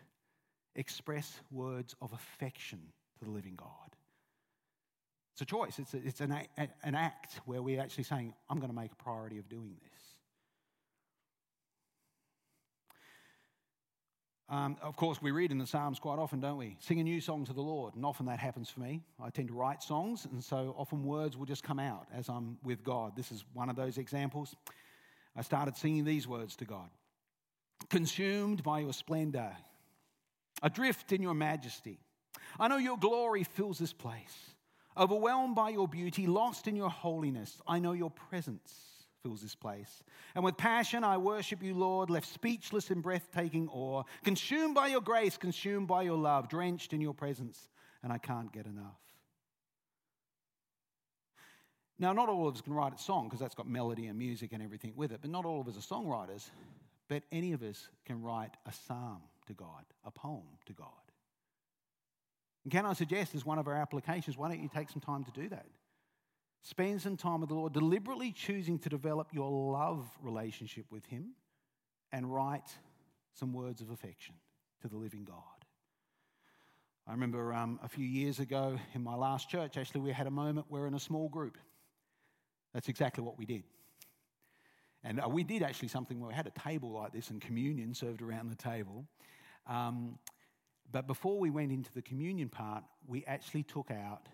express 0.76 1.40
words 1.52 1.96
of 2.02 2.12
affection 2.14 2.80
to 3.20 3.26
the 3.26 3.30
living 3.30 3.54
God. 3.56 3.70
It's 5.34 5.42
a 5.44 5.46
choice, 5.46 5.78
it's, 5.78 5.94
a, 5.94 5.98
it's 5.98 6.20
an, 6.20 6.36
an 6.84 6.96
act 6.96 7.42
where 7.46 7.62
we're 7.62 7.80
actually 7.80 8.06
saying, 8.06 8.34
I'm 8.50 8.58
going 8.58 8.72
to 8.72 8.76
make 8.76 8.92
a 8.92 8.96
priority 8.96 9.38
of 9.38 9.48
doing 9.50 9.76
this. 9.84 10.04
Um, 14.50 14.78
of 14.82 14.96
course, 14.96 15.22
we 15.22 15.30
read 15.30 15.52
in 15.52 15.60
the 15.60 15.68
Psalms 15.68 16.00
quite 16.00 16.18
often, 16.18 16.40
don't 16.40 16.58
we? 16.58 16.78
Sing 16.80 17.00
a 17.00 17.04
new 17.04 17.22
song 17.22 17.46
to 17.46 17.54
the 17.54 17.62
Lord. 17.62 17.94
And 17.94 18.04
often 18.04 18.26
that 18.26 18.40
happens 18.40 18.68
for 18.68 18.80
me. 18.80 19.04
I 19.22 19.30
tend 19.30 19.50
to 19.50 19.54
write 19.54 19.84
songs, 19.84 20.26
and 20.32 20.44
so 20.44 20.74
often 20.76 21.04
words 21.04 21.38
will 21.38 21.46
just 21.46 21.64
come 21.64 21.78
out 21.78 22.08
as 22.16 22.30
I'm 22.30 22.58
with 22.64 22.84
God. 22.84 23.16
This 23.16 23.32
is 23.32 23.46
one 23.54 23.70
of 23.70 23.76
those 23.76 24.00
examples. 24.00 24.56
I 25.36 25.44
started 25.44 25.78
singing 25.78 26.04
these 26.04 26.28
words 26.28 26.56
to 26.56 26.66
God 26.66 26.90
Consumed 27.90 28.64
by 28.64 28.80
your 28.80 28.94
splendor, 28.94 29.56
adrift 30.62 31.12
in 31.12 31.22
your 31.22 31.34
majesty. 31.34 32.00
I 32.60 32.68
know 32.68 32.78
your 32.78 32.98
glory 32.98 33.44
fills 33.44 33.78
this 33.80 33.94
place. 33.94 34.54
Overwhelmed 34.98 35.56
by 35.56 35.70
your 35.70 35.88
beauty, 35.88 36.26
lost 36.26 36.68
in 36.68 36.76
your 36.76 36.90
holiness, 36.90 37.62
I 37.68 37.80
know 37.80 37.94
your 37.94 38.10
presence 38.10 38.74
fills 39.22 39.42
this 39.42 39.56
place. 39.56 40.04
And 40.36 40.44
with 40.44 40.58
passion, 40.58 41.04
I 41.04 41.18
worship 41.18 41.62
you, 41.62 41.76
Lord, 41.76 42.10
left 42.10 42.28
speechless 42.28 42.90
in 42.90 43.02
breathtaking 43.02 43.70
awe, 43.70 44.04
consumed 44.24 44.74
by 44.74 44.88
your 44.88 45.02
grace, 45.02 45.38
consumed 45.38 45.88
by 45.88 46.02
your 46.04 46.18
love, 46.18 46.50
drenched 46.50 46.94
in 46.94 47.02
your 47.02 47.14
presence, 47.14 47.70
and 48.04 48.12
I 48.12 48.18
can't 48.18 48.52
get 48.52 48.66
enough. 48.66 48.98
Now, 52.00 52.14
not 52.14 52.30
all 52.30 52.48
of 52.48 52.56
us 52.56 52.62
can 52.62 52.74
write 52.74 52.94
a 52.94 52.98
song 52.98 53.26
because 53.26 53.40
that's 53.40 53.56
got 53.56 53.68
melody 53.68 54.08
and 54.08 54.18
music 54.18 54.52
and 54.54 54.62
everything 54.62 54.94
with 54.96 55.12
it, 55.12 55.20
but 55.22 55.32
not 55.32 55.46
all 55.46 55.62
of 55.62 55.68
us 55.68 55.78
are 55.78 55.96
songwriters. 55.96 56.50
But 57.08 57.24
any 57.32 57.54
of 57.54 57.64
us 57.64 57.88
can 58.06 58.22
write 58.22 58.52
a 58.66 58.72
psalm 58.72 59.22
to 59.48 59.54
God, 59.54 59.86
a 60.04 60.12
poem 60.12 60.44
to 60.66 60.74
God. 60.74 60.88
And 62.64 62.72
can 62.72 62.86
I 62.86 62.94
suggest, 62.94 63.34
as 63.34 63.46
one 63.46 63.60
of 63.60 63.68
our 63.68 63.76
applications, 63.76 64.38
why 64.38 64.50
don't 64.50 64.62
you 64.62 64.70
take 64.74 64.90
some 64.90 65.02
time 65.02 65.24
to 65.24 65.32
do 65.32 65.48
that? 65.50 65.68
Spend 66.64 67.02
some 67.02 67.16
time 67.16 67.40
with 67.40 67.50
the 67.50 67.56
Lord, 67.56 67.72
deliberately 67.72 68.34
choosing 68.34 68.78
to 68.80 68.90
develop 68.90 69.34
your 69.34 69.50
love 69.50 70.06
relationship 70.22 70.86
with 70.92 71.06
Him 71.06 71.36
and 72.12 72.34
write 72.34 72.70
some 73.34 73.54
words 73.54 73.80
of 73.80 73.90
affection 73.90 74.36
to 74.82 74.90
the 74.90 74.98
living 74.98 75.24
God. 75.24 75.38
I 77.08 77.12
remember 77.12 77.54
um, 77.54 77.80
a 77.82 77.88
few 77.88 78.06
years 78.06 78.40
ago 78.40 78.78
in 78.94 79.02
my 79.02 79.16
last 79.16 79.50
church, 79.50 79.78
actually, 79.78 80.02
we 80.02 80.12
had 80.12 80.28
a 80.28 80.32
moment 80.32 80.66
where 80.68 80.88
in 80.88 80.94
a 80.94 81.00
small 81.00 81.30
group, 81.30 81.58
that's 82.74 82.90
exactly 82.90 83.24
what 83.24 83.38
we 83.38 83.46
did. 83.46 83.64
And 85.08 85.22
uh, 85.22 85.30
we 85.30 85.46
did 85.46 85.64
actually 85.64 85.88
something 85.88 86.20
where 86.20 86.28
we 86.28 86.34
had 86.34 86.48
a 86.48 86.60
table 86.60 86.92
like 86.92 87.14
this 87.14 87.30
and 87.30 87.40
communion 87.40 87.94
served 87.94 88.22
around 88.22 88.50
the 88.50 88.58
table. 88.58 89.06
Um, 89.66 90.20
but 90.92 91.08
before 91.08 91.40
we 91.40 91.50
went 91.50 91.72
into 91.72 91.94
the 91.94 92.02
communion 92.02 92.50
part, 92.50 92.84
we 93.08 93.24
actually 93.26 93.64
took 93.64 93.90
out 93.90 94.28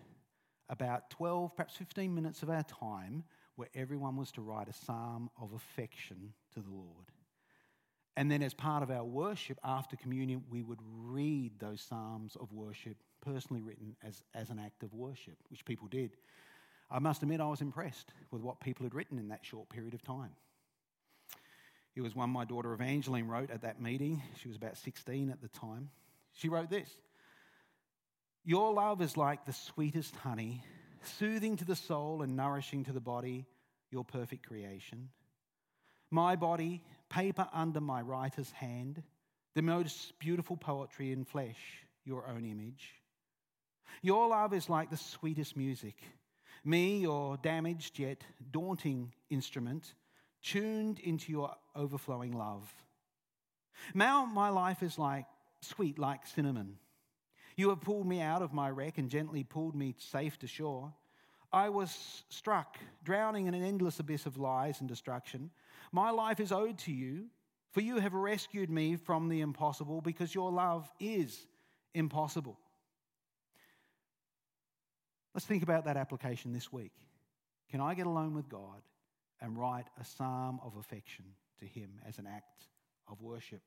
about 0.68 1.10
12, 1.10 1.54
perhaps 1.54 1.76
15 1.76 2.12
minutes 2.12 2.42
of 2.42 2.50
our 2.50 2.64
time 2.64 3.22
where 3.54 3.68
everyone 3.76 4.16
was 4.16 4.32
to 4.32 4.40
write 4.40 4.68
a 4.68 4.72
psalm 4.72 5.30
of 5.40 5.52
affection 5.52 6.32
to 6.54 6.60
the 6.60 6.70
Lord. 6.70 7.06
And 8.16 8.28
then, 8.28 8.42
as 8.42 8.52
part 8.52 8.82
of 8.82 8.90
our 8.90 9.04
worship 9.04 9.60
after 9.62 9.94
communion, 9.94 10.42
we 10.50 10.62
would 10.64 10.80
read 11.04 11.52
those 11.60 11.82
psalms 11.82 12.36
of 12.40 12.52
worship, 12.52 12.96
personally 13.20 13.62
written 13.62 13.94
as, 14.02 14.22
as 14.34 14.50
an 14.50 14.58
act 14.58 14.82
of 14.82 14.92
worship, 14.92 15.36
which 15.50 15.64
people 15.64 15.86
did. 15.86 16.16
I 16.90 16.98
must 16.98 17.22
admit, 17.22 17.40
I 17.40 17.46
was 17.46 17.60
impressed 17.60 18.12
with 18.32 18.42
what 18.42 18.58
people 18.58 18.84
had 18.84 18.94
written 18.94 19.18
in 19.18 19.28
that 19.28 19.44
short 19.44 19.68
period 19.68 19.94
of 19.94 20.02
time. 20.02 20.30
It 21.96 22.02
was 22.02 22.14
one 22.14 22.30
my 22.30 22.44
daughter 22.44 22.72
Evangeline 22.72 23.28
wrote 23.28 23.50
at 23.50 23.62
that 23.62 23.80
meeting. 23.80 24.22
She 24.40 24.48
was 24.48 24.56
about 24.56 24.76
16 24.78 25.30
at 25.30 25.40
the 25.40 25.48
time. 25.48 25.90
She 26.32 26.48
wrote 26.48 26.70
this 26.70 26.88
your 28.46 28.74
love 28.74 29.00
is 29.00 29.16
like 29.16 29.46
the 29.46 29.54
sweetest 29.54 30.14
honey, 30.16 30.62
soothing 31.02 31.56
to 31.56 31.64
the 31.64 31.76
soul 31.76 32.20
and 32.20 32.36
nourishing 32.36 32.84
to 32.84 32.92
the 32.92 33.00
body, 33.00 33.46
your 33.90 34.04
perfect 34.04 34.46
creation. 34.46 35.08
My 36.10 36.36
body, 36.36 36.82
paper 37.08 37.48
under 37.54 37.80
my 37.80 38.02
writer's 38.02 38.50
hand, 38.50 39.02
the 39.54 39.62
most 39.62 40.18
beautiful 40.18 40.58
poetry 40.58 41.10
in 41.10 41.24
flesh, 41.24 41.56
your 42.04 42.28
own 42.28 42.44
image. 42.44 42.90
Your 44.02 44.28
love 44.28 44.52
is 44.52 44.68
like 44.68 44.90
the 44.90 44.98
sweetest 44.98 45.56
music, 45.56 45.96
me, 46.64 46.98
your 46.98 47.38
damaged 47.38 47.98
yet 47.98 48.22
daunting 48.50 49.12
instrument, 49.30 49.94
tuned 50.44 51.00
into 51.00 51.32
your 51.32 51.56
overflowing 51.74 52.32
love. 52.32 52.72
Now 53.94 54.24
my 54.24 54.50
life 54.50 54.82
is 54.82 54.98
like 54.98 55.26
sweet 55.60 55.98
like 55.98 56.26
cinnamon 56.26 56.76
you 57.56 57.68
have 57.68 57.80
pulled 57.80 58.06
me 58.06 58.20
out 58.20 58.42
of 58.42 58.52
my 58.52 58.70
wreck 58.70 58.98
and 58.98 59.08
gently 59.08 59.44
pulled 59.44 59.74
me 59.74 59.94
safe 59.98 60.38
to 60.40 60.46
shore. 60.46 60.92
I 61.52 61.68
was 61.68 62.24
struck, 62.28 62.78
drowning 63.04 63.46
in 63.46 63.54
an 63.54 63.62
endless 63.62 64.00
abyss 64.00 64.26
of 64.26 64.38
lies 64.38 64.80
and 64.80 64.88
destruction. 64.88 65.50
My 65.92 66.10
life 66.10 66.40
is 66.40 66.50
owed 66.50 66.78
to 66.78 66.92
you, 66.92 67.26
for 67.70 67.80
you 67.80 67.98
have 67.98 68.12
rescued 68.12 68.70
me 68.70 68.96
from 68.96 69.28
the 69.28 69.40
impossible 69.40 70.00
because 70.00 70.34
your 70.34 70.50
love 70.50 70.90
is 70.98 71.46
impossible. 71.94 72.58
Let's 75.32 75.46
think 75.46 75.62
about 75.62 75.84
that 75.84 75.96
application 75.96 76.52
this 76.52 76.72
week. 76.72 76.92
Can 77.70 77.80
I 77.80 77.94
get 77.94 78.06
alone 78.06 78.34
with 78.34 78.48
God 78.48 78.82
and 79.40 79.58
write 79.58 79.86
a 80.00 80.04
psalm 80.04 80.60
of 80.64 80.76
affection 80.76 81.24
to 81.60 81.66
Him 81.66 82.00
as 82.06 82.18
an 82.18 82.26
act 82.26 82.68
of 83.08 83.20
worship, 83.20 83.62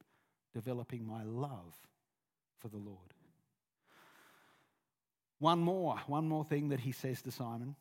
developing 0.54 1.06
my 1.06 1.24
love 1.24 1.76
for 2.60 2.70
the 2.70 2.78
Lord? 2.78 3.14
One 5.40 5.60
more, 5.60 5.98
one 6.08 6.28
more 6.28 6.44
thing 6.44 6.70
that 6.70 6.80
he 6.80 6.92
says 6.92 7.22
to 7.24 7.32
Simon. 7.32 7.76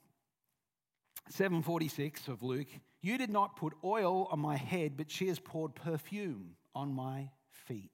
746 1.31 2.29
of 2.29 2.42
Luke, 2.42 2.68
you 3.01 3.18
did 3.18 3.31
not 3.31 3.57
put 3.57 3.75
oil 3.83 4.29
on 4.31 4.38
my 4.38 4.57
head, 4.57 4.96
but 4.96 5.11
she 5.11 5.29
has 5.29 5.38
poured 5.38 5.75
perfume 5.75 6.57
on 6.75 6.92
my 6.92 7.31
feet. 7.51 7.90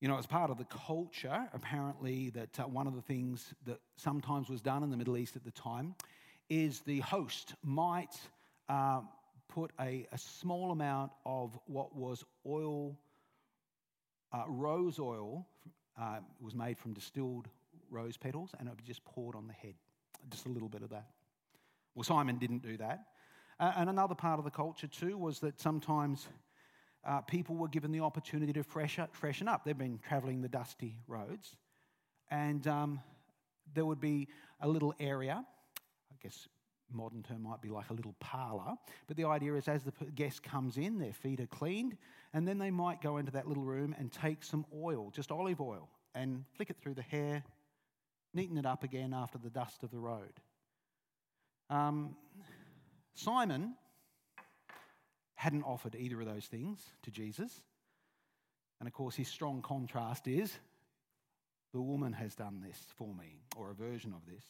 You 0.00 0.08
know, 0.08 0.16
as 0.16 0.24
part 0.24 0.50
of 0.50 0.56
the 0.56 0.64
culture, 0.64 1.46
apparently, 1.52 2.30
that 2.30 2.58
uh, 2.58 2.62
one 2.62 2.86
of 2.86 2.94
the 2.94 3.02
things 3.02 3.52
that 3.66 3.80
sometimes 3.96 4.48
was 4.48 4.62
done 4.62 4.82
in 4.82 4.90
the 4.90 4.96
Middle 4.96 5.18
East 5.18 5.36
at 5.36 5.44
the 5.44 5.50
time 5.50 5.94
is 6.48 6.80
the 6.80 7.00
host 7.00 7.54
might 7.62 8.18
uh, 8.70 9.02
put 9.48 9.72
a, 9.78 10.06
a, 10.10 10.16
small 10.16 10.72
amount 10.72 11.12
of 11.26 11.58
what 11.66 11.94
was 11.94 12.24
oil, 12.46 12.96
uh, 14.32 14.44
rose 14.48 14.98
oil, 14.98 15.46
uh, 16.00 16.20
was 16.40 16.54
made 16.54 16.78
from 16.78 16.94
distilled 16.94 17.48
rose 17.90 18.16
petals, 18.16 18.52
and 18.58 18.68
it 18.68 18.70
would 18.70 18.78
be 18.78 18.84
just 18.84 19.04
poured 19.04 19.36
on 19.36 19.46
the 19.46 19.52
head. 19.52 19.74
Just 20.30 20.46
a 20.46 20.48
little 20.48 20.70
bit 20.70 20.80
of 20.80 20.88
that. 20.88 21.10
Well, 21.94 22.04
Simon 22.04 22.38
didn't 22.38 22.62
do 22.62 22.78
that. 22.78 23.04
Uh, 23.58 23.72
and 23.76 23.90
another 23.90 24.14
part 24.14 24.38
of 24.38 24.46
the 24.46 24.50
culture, 24.50 24.86
too, 24.86 25.18
was 25.18 25.40
that 25.40 25.60
sometimes 25.60 26.26
uh, 27.04 27.20
people 27.22 27.56
were 27.56 27.68
given 27.68 27.92
the 27.92 28.00
opportunity 28.00 28.52
to 28.52 28.62
fresh 28.62 28.98
freshen 29.12 29.48
up. 29.48 29.64
They've 29.64 29.76
been 29.76 29.98
travelling 30.06 30.42
the 30.42 30.48
dusty 30.48 30.96
roads, 31.06 31.56
and 32.30 32.66
um, 32.66 33.00
there 33.74 33.86
would 33.86 34.00
be 34.00 34.28
a 34.60 34.68
little 34.68 34.94
area, 35.00 35.44
I 36.10 36.14
guess 36.22 36.48
modern 36.92 37.22
term 37.22 37.42
might 37.42 37.62
be 37.62 37.68
like 37.68 37.90
a 37.90 37.92
little 37.92 38.14
parlour, 38.20 38.74
but 39.06 39.16
the 39.16 39.24
idea 39.24 39.54
is 39.54 39.68
as 39.68 39.84
the 39.84 39.92
guest 40.14 40.42
comes 40.42 40.76
in, 40.76 40.98
their 40.98 41.12
feet 41.12 41.40
are 41.40 41.46
cleaned, 41.46 41.96
and 42.32 42.46
then 42.46 42.58
they 42.58 42.70
might 42.70 43.00
go 43.00 43.18
into 43.18 43.32
that 43.32 43.46
little 43.46 43.62
room 43.62 43.94
and 43.98 44.12
take 44.12 44.42
some 44.42 44.64
oil, 44.74 45.10
just 45.14 45.30
olive 45.30 45.60
oil, 45.60 45.88
and 46.14 46.44
flick 46.54 46.70
it 46.70 46.76
through 46.80 46.94
the 46.94 47.02
hair, 47.02 47.42
neaten 48.34 48.58
it 48.58 48.66
up 48.66 48.84
again 48.84 49.12
after 49.14 49.38
the 49.38 49.50
dust 49.50 49.82
of 49.82 49.90
the 49.90 49.98
road. 49.98 50.32
Um, 51.68 52.16
Simon 53.14 53.74
hadn't 55.40 55.62
offered 55.62 55.94
either 55.94 56.20
of 56.20 56.26
those 56.26 56.44
things 56.44 56.78
to 57.02 57.10
Jesus. 57.10 57.50
And 58.78 58.86
of 58.86 58.92
course, 58.92 59.14
his 59.14 59.26
strong 59.26 59.62
contrast 59.62 60.28
is 60.28 60.52
the 61.72 61.80
woman 61.80 62.12
has 62.12 62.34
done 62.34 62.62
this 62.62 62.76
for 62.98 63.14
me, 63.14 63.40
or 63.56 63.70
a 63.70 63.74
version 63.74 64.12
of 64.12 64.20
this. 64.30 64.44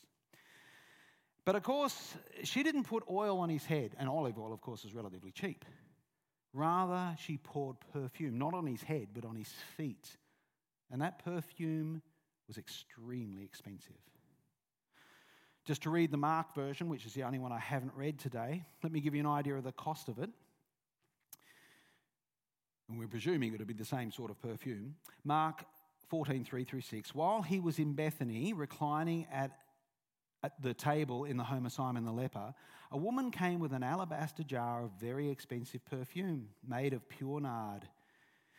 But 1.44 1.55
of 1.55 1.62
course, 1.62 2.16
she 2.42 2.64
didn't 2.64 2.85
put 2.85 3.05
oil 3.09 3.38
on 3.38 3.48
his 3.48 3.64
head, 3.64 3.94
and 4.00 4.09
olive 4.09 4.37
oil, 4.37 4.53
of 4.53 4.61
course, 4.61 4.85
is 4.85 4.92
relatively 4.92 5.31
cheap. 5.31 5.64
Rather, 6.53 7.16
she 7.20 7.37
poured 7.37 7.76
perfume, 7.92 8.37
not 8.37 8.53
on 8.53 8.66
his 8.66 8.83
head, 8.83 9.11
but 9.14 9.24
on 9.24 9.37
his 9.37 9.53
feet. 9.76 10.09
And 10.90 11.03
that 11.03 11.24
perfume 11.24 12.03
was 12.48 12.59
extremely 12.59 13.44
expensive. 13.44 13.94
Just 15.66 15.85
to 15.85 15.90
read 15.90 16.11
the 16.11 16.16
Mark 16.16 16.53
version, 16.53 16.88
which 16.88 17.07
is 17.07 17.14
the 17.14 17.22
only 17.22 17.38
one 17.38 17.53
I 17.53 17.61
haven't 17.61 17.92
read 17.94 18.18
today, 18.18 18.64
let 18.83 18.90
me 18.90 18.98
give 18.98 19.14
you 19.14 19.20
an 19.20 19.26
idea 19.26 19.55
of 19.55 19.62
the 19.62 19.70
cost 19.70 20.09
of 20.09 20.18
it. 20.18 20.31
And 22.90 22.98
we're 22.98 23.07
presuming 23.07 23.55
it'll 23.55 23.66
be 23.66 23.72
the 23.72 23.85
same 23.85 24.11
sort 24.11 24.33
of 24.33 24.42
perfume. 24.42 24.96
Mark 25.22 25.64
14, 26.09 26.44
3 26.44 26.64
through 26.64 26.81
6. 26.81 27.14
While 27.14 27.42
he 27.42 27.61
was 27.61 27.79
in 27.79 27.92
Bethany, 27.92 28.53
reclining 28.53 29.29
at, 29.33 29.53
at 30.42 30.61
the 30.61 30.74
table 30.74 31.24
in 31.24 31.37
the 31.37 31.44
home 31.44 31.66
of 31.66 31.72
Simon 31.72 32.05
the 32.05 32.11
leper, 32.11 32.53
a 32.90 32.98
woman 32.98 33.31
came 33.31 33.61
with 33.61 33.72
an 33.72 33.85
alabaster 33.85 34.42
jar 34.42 34.83
of 34.83 34.90
very 35.00 35.31
expensive 35.31 35.85
perfume 35.85 36.48
made 36.66 36.92
of 36.92 37.09
pure 37.09 37.40
nard. 37.40 37.87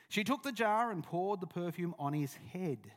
She 0.07 0.23
took 0.23 0.43
the 0.43 0.53
jar 0.53 0.91
and 0.91 1.03
poured 1.03 1.41
the 1.41 1.47
perfume 1.47 1.93
on 1.99 2.13
his 2.13 2.35
head. 2.53 2.89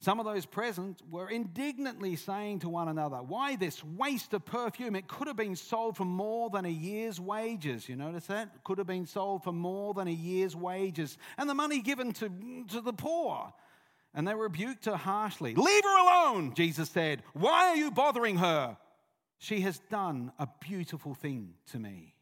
Some 0.00 0.20
of 0.20 0.26
those 0.26 0.44
present 0.44 1.00
were 1.10 1.28
indignantly 1.28 2.16
saying 2.16 2.60
to 2.60 2.68
one 2.68 2.88
another, 2.88 3.16
Why 3.16 3.56
this 3.56 3.82
waste 3.82 4.34
of 4.34 4.44
perfume? 4.44 4.94
It 4.94 5.08
could 5.08 5.26
have 5.26 5.36
been 5.36 5.56
sold 5.56 5.96
for 5.96 6.04
more 6.04 6.50
than 6.50 6.66
a 6.66 6.70
year's 6.70 7.18
wages. 7.18 7.88
You 7.88 7.96
notice 7.96 8.26
that? 8.26 8.50
It 8.54 8.64
could 8.64 8.78
have 8.78 8.86
been 8.86 9.06
sold 9.06 9.42
for 9.42 9.52
more 9.52 9.94
than 9.94 10.06
a 10.06 10.12
year's 10.12 10.54
wages. 10.54 11.16
And 11.38 11.48
the 11.48 11.54
money 11.54 11.80
given 11.80 12.12
to, 12.14 12.30
to 12.68 12.80
the 12.82 12.92
poor. 12.92 13.52
And 14.14 14.28
they 14.28 14.34
rebuked 14.34 14.84
her 14.84 14.96
harshly. 14.96 15.54
Leave 15.54 15.84
her 15.84 15.98
alone, 15.98 16.54
Jesus 16.54 16.90
said. 16.90 17.22
Why 17.32 17.70
are 17.70 17.76
you 17.76 17.90
bothering 17.90 18.36
her? 18.36 18.76
She 19.38 19.60
has 19.60 19.78
done 19.90 20.32
a 20.38 20.48
beautiful 20.60 21.14
thing 21.14 21.54
to 21.72 21.78
me. 21.78 22.14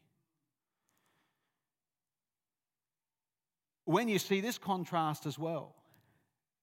When 3.83 4.07
you 4.07 4.17
see 4.17 4.41
this 4.41 4.57
contrast 4.57 5.25
as 5.25 5.37
well, 5.37 5.75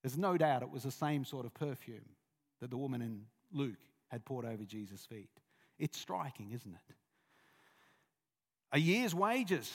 there's 0.03 0.19
no 0.19 0.37
doubt 0.37 0.63
it 0.63 0.71
was 0.71 0.83
the 0.83 0.91
same 0.91 1.25
sort 1.25 1.47
of 1.47 1.55
perfume 1.55 2.05
that 2.61 2.71
the 2.71 2.77
woman 2.77 3.03
in 3.03 3.23
Luke 3.53 3.79
had 4.09 4.25
poured 4.25 4.45
over 4.45 4.65
Jesus' 4.65 5.05
feet. 5.05 5.31
It's 5.79 5.99
striking, 5.99 6.53
isn't 6.53 6.73
it? 6.73 6.95
A 8.73 8.79
year's 8.79 9.15
wages. 9.15 9.73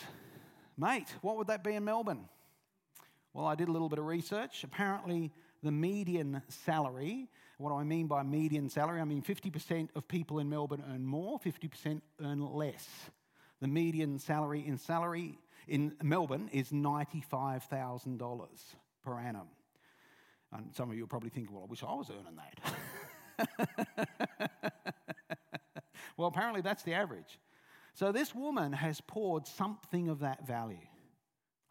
Mate, 0.77 1.07
what 1.21 1.37
would 1.37 1.47
that 1.47 1.63
be 1.63 1.73
in 1.73 1.83
Melbourne? 1.83 2.27
Well, 3.33 3.45
I 3.45 3.55
did 3.55 3.67
a 3.67 3.71
little 3.71 3.89
bit 3.89 3.99
of 3.99 4.05
research. 4.05 4.63
Apparently, 4.63 5.31
the 5.63 5.71
median 5.71 6.41
salary, 6.47 7.29
what 7.57 7.69
do 7.69 7.75
I 7.75 7.83
mean 7.83 8.07
by 8.07 8.23
median 8.23 8.69
salary? 8.69 8.99
I 8.99 9.05
mean 9.05 9.21
50% 9.21 9.89
of 9.95 10.07
people 10.07 10.39
in 10.39 10.49
Melbourne 10.49 10.83
earn 10.91 11.05
more, 11.05 11.39
50% 11.39 12.01
earn 12.23 12.41
less. 12.41 12.87
The 13.59 13.67
median 13.67 14.19
salary 14.19 14.65
in 14.65 14.77
salary 14.77 15.39
in 15.67 15.93
Melbourne 16.01 16.49
is 16.51 16.69
$95,000 16.69 18.47
per 19.03 19.19
annum. 19.19 19.47
And 20.57 20.73
some 20.75 20.89
of 20.89 20.97
you 20.97 21.03
are 21.03 21.07
probably 21.07 21.29
thinking, 21.29 21.53
well, 21.53 21.63
I 21.63 21.69
wish 21.69 21.83
I 21.83 21.93
was 21.93 22.09
earning 22.09 22.37
that. 22.37 22.59
well, 26.17 26.27
apparently 26.27 26.61
that's 26.61 26.83
the 26.83 26.93
average. 26.93 27.39
So 27.93 28.11
this 28.11 28.33
woman 28.33 28.73
has 28.73 29.01
poured 29.01 29.47
something 29.47 30.09
of 30.09 30.19
that 30.19 30.45
value. 30.45 30.77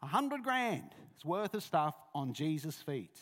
A 0.01 0.07
hundred 0.07 0.43
grand 0.43 0.89
is 1.17 1.25
worth 1.25 1.53
of 1.53 1.63
stuff 1.63 1.95
on 2.13 2.33
Jesus' 2.33 2.77
feet. 2.77 3.17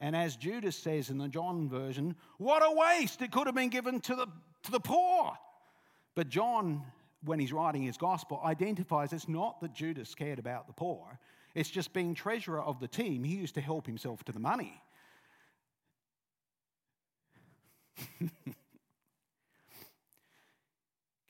And 0.00 0.16
as 0.16 0.36
Judas 0.36 0.76
says 0.76 1.10
in 1.10 1.18
the 1.18 1.28
John 1.28 1.68
version, 1.68 2.16
what 2.38 2.62
a 2.62 2.74
waste! 2.74 3.22
It 3.22 3.30
could 3.30 3.46
have 3.46 3.54
been 3.54 3.70
given 3.70 4.00
to 4.00 4.14
the, 4.14 4.26
to 4.64 4.70
the 4.70 4.80
poor. 4.80 5.32
But 6.14 6.28
John, 6.28 6.82
when 7.24 7.38
he's 7.38 7.52
writing 7.52 7.82
his 7.82 7.96
gospel, 7.96 8.40
identifies 8.44 9.12
it's 9.12 9.28
not 9.28 9.60
that 9.60 9.72
Judas 9.72 10.14
cared 10.14 10.38
about 10.38 10.66
the 10.66 10.72
poor, 10.72 11.18
it's 11.54 11.70
just 11.70 11.92
being 11.92 12.14
treasurer 12.14 12.60
of 12.60 12.80
the 12.80 12.88
team, 12.88 13.22
he 13.24 13.36
used 13.36 13.54
to 13.54 13.60
help 13.60 13.86
himself 13.86 14.24
to 14.24 14.32
the 14.32 14.40
money. 14.40 14.80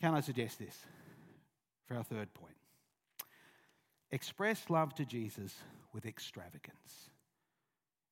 Can 0.01 0.15
I 0.15 0.21
suggest 0.21 0.59
this 0.59 0.77
for 1.87 1.97
our 1.97 2.05
third 2.05 2.33
point? 2.35 2.57
Express 4.11 4.71
love 4.71 4.95
to 4.95 5.05
Jesus 5.05 5.55
with 5.93 6.07
extravagance. 6.07 7.11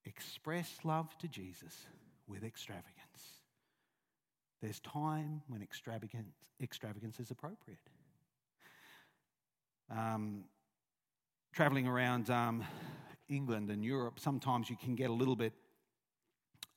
Express 0.05 0.79
love 0.85 1.17
to 1.19 1.29
Jesus 1.29 1.87
with 2.27 2.45
extravagance. 2.45 3.43
There's 4.61 4.81
time 4.81 5.43
when 5.49 5.63
extravagance, 5.63 6.35
extravagance 6.61 7.21
is 7.21 7.31
appropriate. 7.31 7.79
Um, 9.91 10.45
traveling 11.53 11.87
around 11.87 12.31
um, 12.31 12.65
England 13.29 13.71
and 13.71 13.85
Europe, 13.85 14.19
sometimes 14.19 14.71
you 14.71 14.77
can 14.77 14.95
get 14.95 15.11
a 15.11 15.13
little 15.13 15.37
bit, 15.37 15.53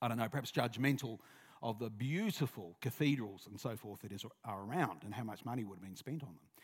I 0.01 0.07
don't 0.07 0.17
know, 0.17 0.27
perhaps 0.27 0.51
judgmental 0.51 1.19
of 1.63 1.79
the 1.79 1.89
beautiful 1.89 2.75
cathedrals 2.81 3.47
and 3.49 3.59
so 3.59 3.75
forth 3.77 4.01
that 4.01 4.11
is, 4.11 4.25
are 4.43 4.63
around 4.63 5.03
and 5.03 5.13
how 5.13 5.23
much 5.23 5.45
money 5.45 5.63
would 5.63 5.75
have 5.75 5.83
been 5.83 5.95
spent 5.95 6.23
on 6.23 6.29
them. 6.29 6.63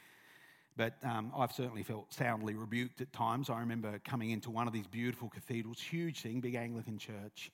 But 0.78 0.94
um, 1.04 1.32
I've 1.36 1.52
certainly 1.52 1.84
felt 1.84 2.14
soundly 2.14 2.54
rebuked 2.54 3.02
at 3.02 3.12
times. 3.14 3.50
I 3.50 3.60
remember 3.60 4.00
coming 4.06 4.32
into 4.32 4.50
one 4.50 4.68
of 4.68 4.74
these 4.74 4.88
beautiful 4.88 5.30
cathedrals, 5.30 5.82
huge 5.82 6.22
thing, 6.22 6.40
big 6.40 6.56
Anglican 6.56 6.98
church, 6.98 7.52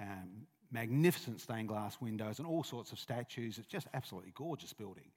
um, 0.00 0.46
magnificent 0.70 1.40
stained 1.40 1.68
glass 1.68 2.00
windows, 2.00 2.38
and 2.38 2.46
all 2.46 2.64
sorts 2.64 2.92
of 2.92 2.98
statues. 2.98 3.58
It's 3.58 3.66
just 3.66 3.86
absolutely 3.94 4.32
gorgeous 4.34 4.72
building. 4.72 5.10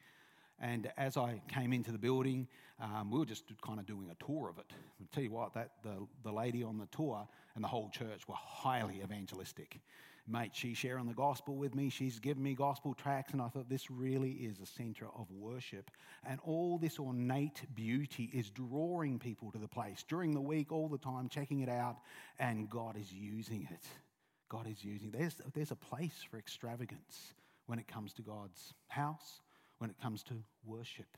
And 0.62 0.92
as 0.96 1.18
I 1.18 1.42
came 1.48 1.74
into 1.74 1.92
the 1.92 1.98
building, 1.98 2.48
um, 2.80 3.10
we 3.10 3.18
were 3.18 3.26
just 3.26 3.46
kind 3.66 3.80
of 3.80 3.88
doing 3.88 4.12
a 4.12 4.24
tour 4.24 4.48
of 4.48 4.60
it. 4.60 4.72
I'll 5.00 5.08
tell 5.12 5.24
you 5.24 5.32
what, 5.32 5.56
that 5.56 5.72
the, 5.84 6.08
the 6.24 6.32
lady 6.32 6.64
on 6.64 6.78
the 6.78 6.86
tour 6.96 7.28
and 7.56 7.64
the 7.64 7.68
whole 7.68 7.90
church 7.90 8.28
were 8.28 8.36
highly 8.38 9.02
evangelistic. 9.04 9.80
Mate, 10.28 10.52
she's 10.54 10.78
sharing 10.78 11.08
the 11.08 11.16
gospel 11.16 11.56
with 11.56 11.74
me. 11.74 11.90
She's 11.90 12.20
given 12.20 12.44
me 12.44 12.54
gospel 12.54 12.94
tracts, 12.94 13.34
and 13.34 13.42
I 13.42 13.48
thought 13.48 13.70
this 13.70 13.90
really 13.90 14.34
is 14.34 14.60
a 14.60 14.68
center 14.68 15.08
of 15.16 15.26
worship. 15.32 15.90
And 16.24 16.40
all 16.44 16.78
this 16.78 17.00
ornate 17.00 17.64
beauty 17.74 18.30
is 18.32 18.52
drawing 18.52 19.18
people 19.18 19.52
to 19.52 19.58
the 19.58 19.68
place 19.68 20.06
during 20.08 20.36
the 20.36 20.42
week, 20.42 20.72
all 20.72 20.88
the 20.88 21.00
time, 21.00 21.28
checking 21.28 21.62
it 21.62 21.70
out, 21.70 21.98
and 22.38 22.70
God 22.70 22.98
is 22.98 23.12
using 23.12 23.68
it. 23.72 23.84
God 24.48 24.68
is 24.68 24.84
using. 24.84 25.10
There's 25.10 25.36
there's 25.54 25.72
a 25.72 25.76
place 25.76 26.24
for 26.30 26.38
extravagance 26.38 27.34
when 27.66 27.80
it 27.80 27.88
comes 27.88 28.14
to 28.14 28.22
God's 28.22 28.74
house 28.90 29.42
when 29.82 29.90
it 29.90 30.00
comes 30.00 30.22
to 30.22 30.36
worship. 30.64 31.18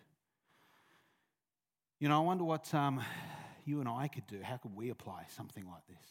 You 1.99 2.07
know, 2.07 2.17
I 2.17 2.23
wonder 2.23 2.45
what 2.45 2.73
um, 2.73 3.01
you 3.65 3.81
and 3.81 3.89
I 3.89 4.07
could 4.07 4.25
do. 4.27 4.39
How 4.41 4.55
could 4.55 4.73
we 4.73 4.89
apply 4.89 5.25
something 5.35 5.65
like 5.65 5.85
this? 5.89 6.07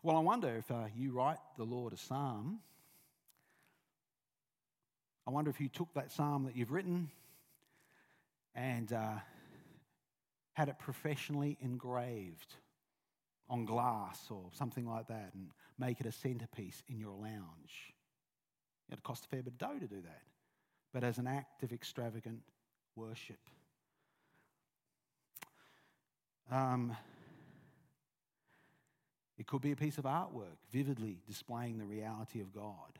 Well, 0.00 0.16
I 0.16 0.20
wonder 0.20 0.54
if 0.56 0.70
uh, 0.70 0.84
you 0.94 1.10
write 1.10 1.38
the 1.56 1.64
Lord 1.64 1.92
a 1.92 1.96
psalm. 1.96 2.60
I 5.26 5.32
wonder 5.32 5.50
if 5.50 5.60
you 5.60 5.68
took 5.68 5.92
that 5.94 6.12
psalm 6.12 6.44
that 6.44 6.54
you've 6.54 6.70
written 6.70 7.10
and 8.54 8.92
uh, 8.92 9.14
had 10.52 10.68
it 10.68 10.78
professionally 10.78 11.58
engraved 11.60 12.54
on 13.50 13.64
glass 13.64 14.28
or 14.30 14.50
something 14.52 14.86
like 14.86 15.08
that 15.08 15.32
and 15.34 15.48
make 15.80 15.98
it 15.98 16.06
a 16.06 16.12
centerpiece 16.12 16.80
in 16.88 17.00
your 17.00 17.16
lounge. 17.16 17.93
It 18.90 19.02
cost 19.02 19.24
a 19.24 19.28
fair 19.28 19.42
bit 19.42 19.54
of 19.54 19.58
dough 19.58 19.78
to 19.78 19.86
do 19.86 20.00
that, 20.02 20.22
but 20.92 21.04
as 21.04 21.18
an 21.18 21.26
act 21.26 21.62
of 21.62 21.72
extravagant 21.72 22.42
worship. 22.96 23.38
Um, 26.50 26.96
it 29.38 29.46
could 29.46 29.62
be 29.62 29.72
a 29.72 29.76
piece 29.76 29.98
of 29.98 30.04
artwork 30.04 30.58
vividly 30.70 31.18
displaying 31.26 31.78
the 31.78 31.86
reality 31.86 32.40
of 32.40 32.52
God. 32.52 32.98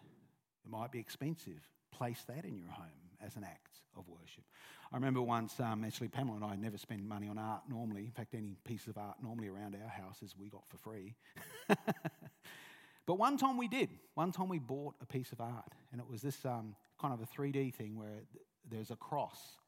It 0.64 0.70
might 0.70 0.90
be 0.90 0.99
expensive. 0.99 1.68
Place 1.92 2.25
that 2.27 2.44
in 2.44 2.57
your 2.57 2.70
home 2.70 2.87
as 3.25 3.37
an 3.37 3.44
act 3.44 3.81
of 3.97 4.09
worship. 4.09 4.44
I 4.92 4.97
remember 4.97 5.23
once, 5.23 5.59
um, 5.61 5.85
actually, 5.85 6.09
Pamela 6.09 6.37
and 6.37 6.44
I 6.44 6.57
never 6.57 6.79
spend 6.79 7.09
money 7.09 7.29
on 7.29 7.38
art 7.38 7.62
normally. 7.68 8.05
In 8.05 8.11
fact, 8.11 8.35
any 8.35 8.57
piece 8.64 8.87
of 8.87 8.99
art 8.99 9.16
normally 9.23 9.49
around 9.49 9.77
our 9.81 9.88
houses 9.88 10.35
we 10.38 10.49
got 10.49 10.64
for 10.68 10.79
free. 10.79 11.14
but 13.06 13.14
one 13.14 13.36
time 13.36 13.56
we 13.56 13.68
did. 13.68 13.90
One 14.14 14.32
time 14.32 14.48
we 14.48 14.58
bought 14.58 14.94
a 15.00 15.06
piece 15.06 15.32
of 15.32 15.40
art, 15.40 15.72
and 15.92 16.00
it 16.00 16.08
was 16.08 16.22
this 16.22 16.44
um, 16.44 16.74
kind 17.00 17.12
of 17.12 17.20
a 17.20 17.26
3D 17.26 17.74
thing 17.74 17.98
where 17.98 18.22
there's 18.70 18.90
a 18.90 18.96
cross 18.96 19.58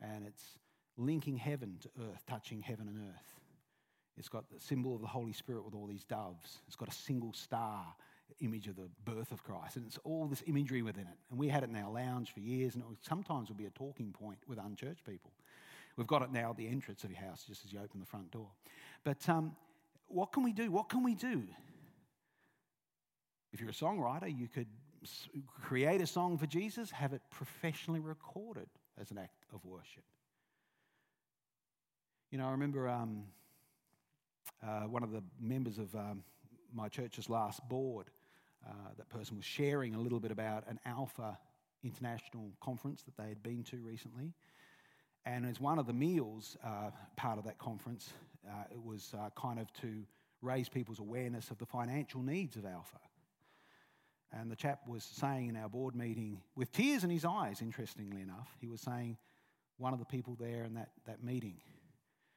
and 0.00 0.26
it's 0.26 0.58
linking 0.96 1.36
heaven 1.36 1.78
to 1.82 1.88
earth, 2.10 2.24
touching 2.26 2.60
heaven 2.60 2.88
and 2.88 2.98
earth. 2.98 3.34
It's 4.16 4.28
got 4.28 4.48
the 4.50 4.60
symbol 4.60 4.94
of 4.94 5.02
the 5.02 5.06
Holy 5.06 5.32
Spirit 5.32 5.64
with 5.64 5.74
all 5.74 5.86
these 5.86 6.04
doves. 6.04 6.58
It's 6.66 6.76
got 6.76 6.88
a 6.88 6.92
single 6.92 7.32
star 7.34 7.84
image 8.40 8.66
of 8.66 8.76
the 8.76 8.88
birth 9.04 9.30
of 9.30 9.42
Christ. 9.42 9.76
And 9.76 9.86
it's 9.86 9.98
all 10.04 10.26
this 10.26 10.42
imagery 10.46 10.82
within 10.82 11.04
it. 11.04 11.18
And 11.30 11.38
we 11.38 11.48
had 11.48 11.62
it 11.62 11.70
in 11.70 11.76
our 11.76 11.90
lounge 11.90 12.32
for 12.32 12.40
years, 12.40 12.74
and 12.74 12.82
it 12.82 12.88
was, 12.88 12.98
sometimes 13.02 13.48
would 13.48 13.58
be 13.58 13.66
a 13.66 13.70
talking 13.70 14.12
point 14.12 14.38
with 14.46 14.58
unchurched 14.58 15.04
people. 15.04 15.32
We've 15.96 16.06
got 16.06 16.22
it 16.22 16.32
now 16.32 16.50
at 16.50 16.56
the 16.56 16.66
entrance 16.68 17.04
of 17.04 17.10
your 17.10 17.20
house, 17.20 17.44
just 17.46 17.64
as 17.64 17.72
you 17.72 17.78
open 17.78 18.00
the 18.00 18.06
front 18.06 18.30
door. 18.30 18.48
But 19.04 19.26
um, 19.28 19.56
what 20.08 20.32
can 20.32 20.42
we 20.42 20.52
do? 20.52 20.70
What 20.70 20.88
can 20.88 21.02
we 21.02 21.14
do? 21.14 21.44
If 23.56 23.62
you're 23.62 23.70
a 23.70 23.72
songwriter, 23.72 24.28
you 24.28 24.48
could 24.48 24.66
create 25.62 26.02
a 26.02 26.06
song 26.06 26.36
for 26.36 26.44
Jesus, 26.44 26.90
have 26.90 27.14
it 27.14 27.22
professionally 27.30 28.00
recorded 28.00 28.68
as 29.00 29.10
an 29.10 29.16
act 29.16 29.46
of 29.50 29.64
worship. 29.64 30.02
You 32.30 32.36
know, 32.36 32.48
I 32.48 32.50
remember 32.50 32.86
um, 32.86 33.22
uh, 34.62 34.80
one 34.80 35.02
of 35.02 35.10
the 35.10 35.22
members 35.40 35.78
of 35.78 35.94
um, 35.94 36.22
my 36.70 36.90
church's 36.90 37.30
last 37.30 37.66
board, 37.66 38.10
uh, 38.68 38.72
that 38.98 39.08
person 39.08 39.38
was 39.38 39.46
sharing 39.46 39.94
a 39.94 40.00
little 40.00 40.20
bit 40.20 40.32
about 40.32 40.68
an 40.68 40.78
Alpha 40.84 41.38
international 41.82 42.52
conference 42.60 43.04
that 43.04 43.16
they 43.16 43.30
had 43.30 43.42
been 43.42 43.64
to 43.70 43.78
recently. 43.78 44.34
And 45.24 45.46
as 45.46 45.58
one 45.58 45.78
of 45.78 45.86
the 45.86 45.94
meals, 45.94 46.58
uh, 46.62 46.90
part 47.16 47.38
of 47.38 47.46
that 47.46 47.56
conference, 47.56 48.12
uh, 48.46 48.64
it 48.70 48.84
was 48.84 49.14
uh, 49.18 49.30
kind 49.34 49.58
of 49.58 49.72
to 49.80 50.02
raise 50.42 50.68
people's 50.68 50.98
awareness 50.98 51.50
of 51.50 51.56
the 51.56 51.64
financial 51.64 52.20
needs 52.20 52.56
of 52.56 52.66
Alpha. 52.66 52.98
And 54.32 54.50
the 54.50 54.56
chap 54.56 54.80
was 54.88 55.04
saying 55.04 55.48
in 55.48 55.56
our 55.56 55.68
board 55.68 55.94
meeting, 55.94 56.40
with 56.54 56.72
tears 56.72 57.04
in 57.04 57.10
his 57.10 57.24
eyes, 57.24 57.62
interestingly 57.62 58.22
enough, 58.22 58.48
he 58.60 58.66
was 58.66 58.80
saying 58.80 59.16
one 59.78 59.92
of 59.92 59.98
the 59.98 60.04
people 60.04 60.36
there 60.38 60.64
in 60.64 60.74
that, 60.74 60.90
that 61.06 61.22
meeting 61.22 61.60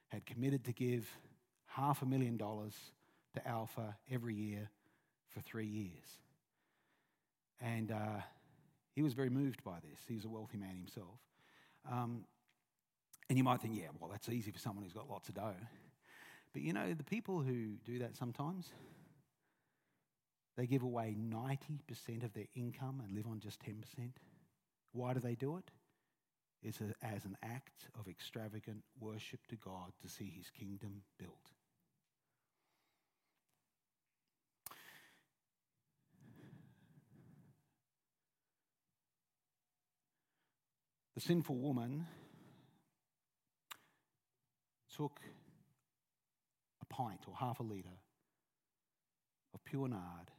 had 0.08 0.24
committed 0.26 0.64
to 0.64 0.72
give 0.72 1.08
half 1.66 2.02
a 2.02 2.06
million 2.06 2.36
dollars 2.36 2.74
to 3.34 3.46
Alpha 3.46 3.96
every 4.10 4.34
year 4.34 4.70
for 5.28 5.40
three 5.40 5.66
years. 5.66 6.18
And 7.60 7.92
uh, 7.92 8.20
he 8.94 9.02
was 9.02 9.14
very 9.14 9.30
moved 9.30 9.62
by 9.62 9.78
this. 9.80 10.00
He 10.08 10.14
was 10.14 10.24
a 10.24 10.28
wealthy 10.28 10.58
man 10.58 10.76
himself. 10.76 11.18
Um, 11.90 12.24
and 13.28 13.38
you 13.38 13.44
might 13.44 13.60
think, 13.60 13.76
yeah, 13.76 13.88
well, 13.98 14.10
that's 14.10 14.28
easy 14.28 14.50
for 14.50 14.58
someone 14.58 14.84
who's 14.84 14.92
got 14.92 15.08
lots 15.08 15.28
of 15.28 15.36
dough. 15.36 15.54
But 16.52 16.62
you 16.62 16.72
know, 16.72 16.92
the 16.94 17.04
people 17.04 17.40
who 17.40 17.76
do 17.84 18.00
that 18.00 18.16
sometimes, 18.16 18.70
they 20.56 20.66
give 20.66 20.82
away 20.82 21.16
90% 21.18 22.24
of 22.24 22.32
their 22.32 22.46
income 22.54 23.02
and 23.04 23.14
live 23.14 23.26
on 23.26 23.40
just 23.40 23.60
10%. 23.62 23.74
Why 24.92 25.14
do 25.14 25.20
they 25.20 25.34
do 25.34 25.56
it? 25.56 25.70
It's 26.62 26.80
a, 26.80 26.94
as 27.04 27.24
an 27.24 27.36
act 27.42 27.88
of 27.98 28.08
extravagant 28.08 28.82
worship 28.98 29.40
to 29.48 29.56
God 29.56 29.92
to 30.02 30.08
see 30.08 30.32
his 30.36 30.50
kingdom 30.50 31.02
built. 31.18 31.52
The 41.14 41.20
sinful 41.20 41.56
woman 41.56 42.06
took 44.96 45.20
a 46.80 46.86
pint 46.86 47.20
or 47.26 47.34
half 47.36 47.60
a 47.60 47.62
litre 47.62 47.88
of 49.54 49.64
pure 49.64 49.88
nard, 49.88 50.30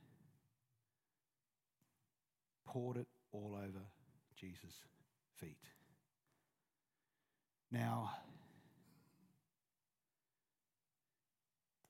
poured 2.71 2.97
it 2.97 3.07
all 3.33 3.53
over 3.55 3.81
Jesus' 4.35 4.85
feet. 5.35 5.57
Now, 7.69 8.11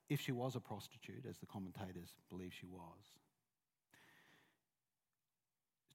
if 0.09 0.19
she 0.19 0.31
was 0.31 0.55
a 0.55 0.59
prostitute, 0.59 1.25
as 1.29 1.37
the 1.37 1.45
commentators 1.45 2.09
believe 2.29 2.51
she 2.53 2.65
was, 2.65 3.19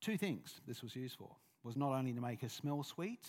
two 0.00 0.16
things 0.16 0.60
this 0.66 0.82
was 0.82 0.94
used 0.94 1.16
for 1.16 1.34
was 1.64 1.76
not 1.76 1.92
only 1.92 2.12
to 2.12 2.20
make 2.20 2.40
her 2.42 2.48
smell 2.48 2.84
sweet, 2.84 3.26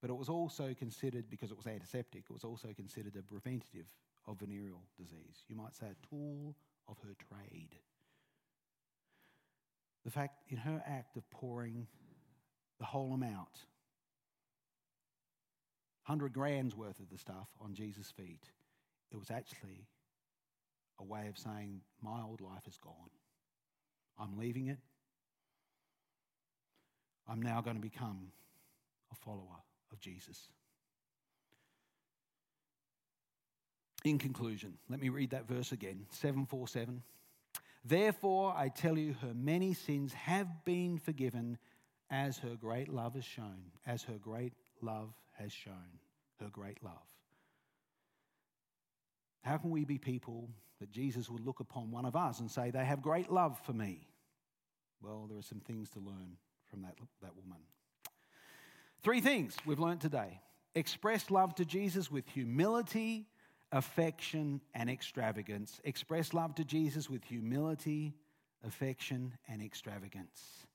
but 0.00 0.08
it 0.08 0.16
was 0.16 0.30
also 0.30 0.74
considered, 0.78 1.28
because 1.28 1.50
it 1.50 1.56
was 1.56 1.66
antiseptic, 1.66 2.24
it 2.28 2.32
was 2.32 2.44
also 2.44 2.68
considered 2.74 3.16
a 3.16 3.22
preventative 3.22 3.86
of 4.26 4.38
venereal 4.38 4.82
disease. 4.98 5.44
You 5.48 5.56
might 5.56 5.74
say 5.74 5.86
a 5.86 6.06
tool 6.08 6.56
of 6.88 6.96
her 7.00 7.14
trade. 7.28 7.76
The 10.04 10.10
fact 10.10 10.42
in 10.48 10.56
her 10.56 10.82
act 10.86 11.16
of 11.16 11.28
pouring 11.30 11.86
the 12.78 12.84
whole 12.84 13.12
amount, 13.14 13.66
100 16.06 16.32
grams 16.32 16.76
worth 16.76 16.98
of 16.98 17.08
the 17.10 17.18
stuff 17.18 17.48
on 17.60 17.74
Jesus' 17.74 18.10
feet, 18.10 18.50
it 19.12 19.16
was 19.16 19.30
actually 19.30 19.86
a 20.98 21.04
way 21.04 21.28
of 21.28 21.38
saying, 21.38 21.82
My 22.02 22.22
old 22.22 22.40
life 22.40 22.66
is 22.66 22.78
gone. 22.78 23.10
I'm 24.18 24.36
leaving 24.36 24.66
it. 24.68 24.78
I'm 27.28 27.40
now 27.40 27.60
going 27.60 27.76
to 27.76 27.82
become 27.82 28.32
a 29.12 29.14
follower 29.14 29.62
of 29.92 30.00
Jesus. 30.00 30.48
In 34.04 34.18
conclusion, 34.18 34.74
let 34.90 35.00
me 35.00 35.08
read 35.08 35.30
that 35.30 35.46
verse 35.46 35.70
again 35.70 36.06
747. 36.10 37.02
Therefore, 37.84 38.54
I 38.56 38.68
tell 38.68 38.96
you, 38.96 39.14
her 39.22 39.34
many 39.34 39.74
sins 39.74 40.12
have 40.12 40.64
been 40.64 40.98
forgiven 40.98 41.58
as 42.10 42.38
her 42.38 42.54
great 42.54 42.88
love 42.88 43.14
has 43.14 43.24
shown, 43.24 43.72
as 43.86 44.02
her 44.04 44.18
great 44.18 44.52
love 44.80 45.12
has 45.38 45.52
shown, 45.52 45.98
her 46.40 46.48
great 46.48 46.82
love. 46.84 46.92
How 49.42 49.56
can 49.56 49.70
we 49.70 49.84
be 49.84 49.98
people 49.98 50.48
that 50.78 50.90
Jesus 50.90 51.28
would 51.28 51.44
look 51.44 51.60
upon 51.60 51.90
one 51.90 52.04
of 52.04 52.14
us 52.14 52.38
and 52.38 52.50
say, 52.50 52.70
they 52.70 52.84
have 52.84 53.02
great 53.02 53.30
love 53.30 53.58
for 53.64 53.72
me? 53.72 54.06
Well, 55.00 55.26
there 55.28 55.38
are 55.38 55.42
some 55.42 55.60
things 55.60 55.90
to 55.90 55.98
learn 55.98 56.36
from 56.68 56.82
that, 56.82 56.96
that 57.22 57.34
woman. 57.36 57.58
Three 59.02 59.20
things 59.20 59.56
we've 59.66 59.80
learned 59.80 60.00
today 60.00 60.40
express 60.74 61.30
love 61.30 61.54
to 61.56 61.64
Jesus 61.64 62.10
with 62.10 62.28
humility, 62.28 63.26
affection, 63.72 64.60
and 64.74 64.90
extravagance. 64.90 65.80
Express 65.84 66.34
love 66.34 66.54
to 66.56 66.64
Jesus 66.64 67.08
with 67.08 67.24
humility, 67.24 68.14
affection, 68.64 69.32
and 69.48 69.62
extravagance. 69.62 70.66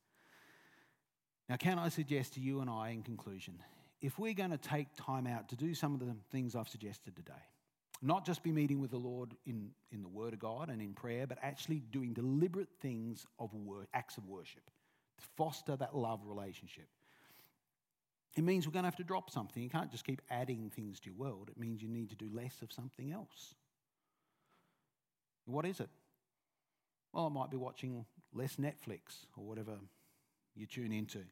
Now, 1.48 1.56
can 1.56 1.78
I 1.78 1.88
suggest 1.88 2.34
to 2.34 2.40
you 2.40 2.60
and 2.60 2.68
I, 2.68 2.90
in 2.90 3.02
conclusion, 3.02 3.62
if 4.02 4.18
we're 4.18 4.34
going 4.34 4.50
to 4.50 4.58
take 4.58 4.88
time 4.96 5.26
out 5.26 5.48
to 5.48 5.56
do 5.56 5.74
some 5.74 5.94
of 5.94 6.00
the 6.00 6.14
things 6.30 6.54
I've 6.54 6.68
suggested 6.68 7.16
today, 7.16 7.32
not 8.02 8.26
just 8.26 8.42
be 8.42 8.52
meeting 8.52 8.80
with 8.80 8.90
the 8.90 8.98
Lord 8.98 9.34
in, 9.46 9.70
in 9.90 10.02
the 10.02 10.08
Word 10.08 10.34
of 10.34 10.38
God 10.40 10.68
and 10.68 10.82
in 10.82 10.92
prayer, 10.92 11.26
but 11.26 11.38
actually 11.42 11.82
doing 11.90 12.12
deliberate 12.12 12.68
things 12.80 13.26
of 13.38 13.50
acts 13.94 14.18
of 14.18 14.26
worship 14.26 14.70
to 15.18 15.24
foster 15.36 15.76
that 15.76 15.96
love 15.96 16.20
relationship. 16.24 16.86
It 18.38 18.44
means 18.44 18.68
we're 18.68 18.72
going 18.72 18.84
to 18.84 18.86
have 18.86 18.96
to 18.98 19.02
drop 19.04 19.30
something. 19.30 19.60
You 19.60 19.68
can't 19.68 19.90
just 19.90 20.04
keep 20.04 20.22
adding 20.30 20.70
things 20.70 21.00
to 21.00 21.06
your 21.10 21.16
world. 21.18 21.48
It 21.50 21.58
means 21.58 21.82
you 21.82 21.88
need 21.88 22.10
to 22.10 22.14
do 22.14 22.30
less 22.32 22.62
of 22.62 22.70
something 22.70 23.10
else. 23.10 23.56
What 25.44 25.66
is 25.66 25.80
it? 25.80 25.88
Well, 27.12 27.26
I 27.26 27.30
might 27.30 27.50
be 27.50 27.56
watching 27.56 28.04
less 28.32 28.54
Netflix 28.54 29.26
or 29.36 29.44
whatever 29.44 29.72
you 30.54 30.66
tune 30.66 30.92
into, 30.92 31.24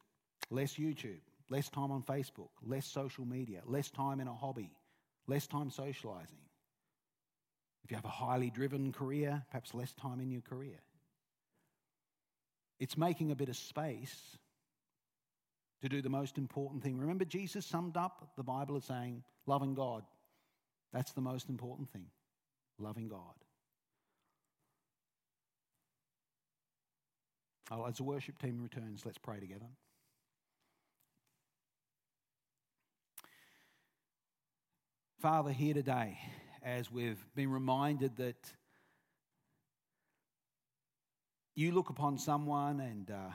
less 0.51 0.75
YouTube, 0.75 1.21
less 1.49 1.69
time 1.69 1.93
on 1.93 2.03
Facebook, 2.03 2.49
less 2.61 2.87
social 2.87 3.25
media, 3.25 3.61
less 3.67 3.89
time 3.89 4.19
in 4.19 4.27
a 4.27 4.35
hobby, 4.35 4.73
less 5.29 5.47
time 5.47 5.71
socializing. 5.71 6.41
If 7.85 7.93
you 7.93 7.97
have 7.99 8.05
a 8.05 8.09
highly 8.09 8.51
driven 8.51 8.91
career, 8.93 9.45
perhaps 9.53 9.75
less 9.75 9.95
time 9.95 10.19
in 10.19 10.33
your 10.33 10.43
career. 10.43 10.81
It's 12.81 12.99
making 12.99 13.31
a 13.31 13.37
bit 13.37 13.49
of 13.49 13.57
space 13.57 14.39
to 15.83 15.89
do 15.89 16.03
the 16.03 16.09
most 16.09 16.39
important 16.39 16.83
thing. 16.83 16.99
Remember, 16.99 17.25
Jesus 17.25 17.67
summed 17.67 17.97
up 17.97 18.33
the 18.37 18.43
Bible 18.43 18.77
as 18.77 18.85
saying, 18.85 19.23
loving 19.47 19.75
God. 19.75 20.05
That's 20.93 21.13
the 21.13 21.21
most 21.21 21.49
important 21.49 21.91
thing, 21.91 22.07
loving 22.79 23.09
God. 23.09 23.35
Oh, 27.71 27.85
as 27.85 27.97
the 27.97 28.05
worship 28.05 28.39
team 28.39 28.63
returns, 28.63 29.05
let's 29.05 29.19
pray 29.19 29.41
together. 29.41 29.67
Father, 35.21 35.51
here 35.51 35.75
today, 35.75 36.19
as 36.63 36.93
we've 36.93 37.25
been 37.35 37.51
reminded 37.51 38.17
that 38.17 38.53
you 41.57 41.73
look 41.73 41.91
upon 41.91 42.19
someone 42.19 42.81
and 42.81 43.11
uh, 43.11 43.31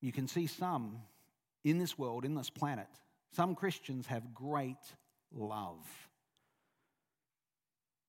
you 0.00 0.12
can 0.12 0.28
see 0.28 0.46
some 0.46 1.02
in 1.64 1.78
this 1.78 1.98
world, 1.98 2.24
in 2.24 2.34
this 2.34 2.50
planet, 2.50 2.88
some 3.32 3.54
Christians 3.54 4.06
have 4.06 4.34
great 4.34 4.76
love. 5.32 5.86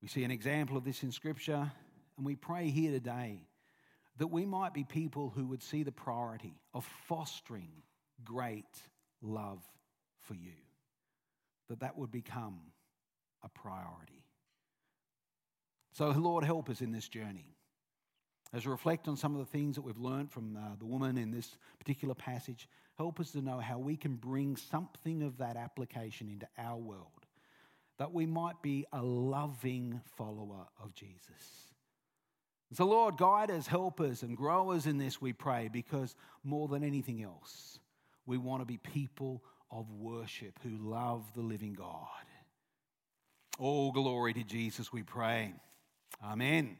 We 0.01 0.07
see 0.07 0.23
an 0.23 0.31
example 0.31 0.77
of 0.77 0.83
this 0.83 1.03
in 1.03 1.11
Scripture, 1.11 1.71
and 2.17 2.25
we 2.25 2.35
pray 2.35 2.69
here 2.69 2.91
today 2.91 3.41
that 4.17 4.27
we 4.27 4.45
might 4.45 4.73
be 4.73 4.83
people 4.83 5.31
who 5.35 5.45
would 5.47 5.61
see 5.63 5.83
the 5.83 5.91
priority 5.91 6.55
of 6.73 6.85
fostering 7.07 7.71
great 8.23 8.65
love 9.21 9.63
for 10.21 10.33
you, 10.33 10.53
that 11.69 11.81
that 11.81 11.97
would 11.97 12.11
become 12.11 12.59
a 13.43 13.49
priority. 13.49 14.23
So, 15.93 16.09
Lord, 16.09 16.43
help 16.43 16.69
us 16.69 16.81
in 16.81 16.91
this 16.91 17.07
journey. 17.07 17.55
As 18.53 18.65
we 18.65 18.71
reflect 18.71 19.07
on 19.07 19.15
some 19.15 19.33
of 19.33 19.39
the 19.39 19.51
things 19.51 19.75
that 19.75 19.81
we've 19.81 19.97
learned 19.97 20.31
from 20.31 20.57
uh, 20.57 20.75
the 20.77 20.85
woman 20.85 21.17
in 21.17 21.31
this 21.31 21.55
particular 21.79 22.13
passage, 22.13 22.67
help 22.97 23.19
us 23.19 23.31
to 23.31 23.41
know 23.41 23.59
how 23.59 23.79
we 23.79 23.95
can 23.95 24.15
bring 24.15 24.57
something 24.57 25.23
of 25.23 25.37
that 25.37 25.55
application 25.55 26.27
into 26.27 26.47
our 26.57 26.77
world, 26.77 27.25
that 27.97 28.13
we 28.13 28.25
might 28.25 28.61
be 28.61 28.85
a 28.91 29.01
loving 29.01 30.01
follower 30.17 30.67
of 30.83 30.93
Jesus. 30.93 31.71
So, 32.73 32.85
Lord, 32.85 33.17
guide 33.17 33.51
us, 33.51 33.67
help 33.67 33.99
us, 33.99 34.21
and 34.21 34.35
grow 34.35 34.71
us 34.71 34.85
in 34.85 34.97
this, 34.97 35.21
we 35.21 35.33
pray, 35.33 35.69
because 35.71 36.15
more 36.43 36.67
than 36.67 36.83
anything 36.83 37.21
else, 37.21 37.79
we 38.25 38.37
want 38.37 38.61
to 38.61 38.65
be 38.65 38.77
people 38.77 39.43
of 39.69 39.89
worship 39.91 40.57
who 40.63 40.77
love 40.77 41.25
the 41.33 41.41
living 41.41 41.73
God. 41.73 42.07
All 43.59 43.91
glory 43.91 44.33
to 44.33 44.43
Jesus, 44.43 44.91
we 44.91 45.03
pray. 45.03 45.53
Amen. 46.23 46.77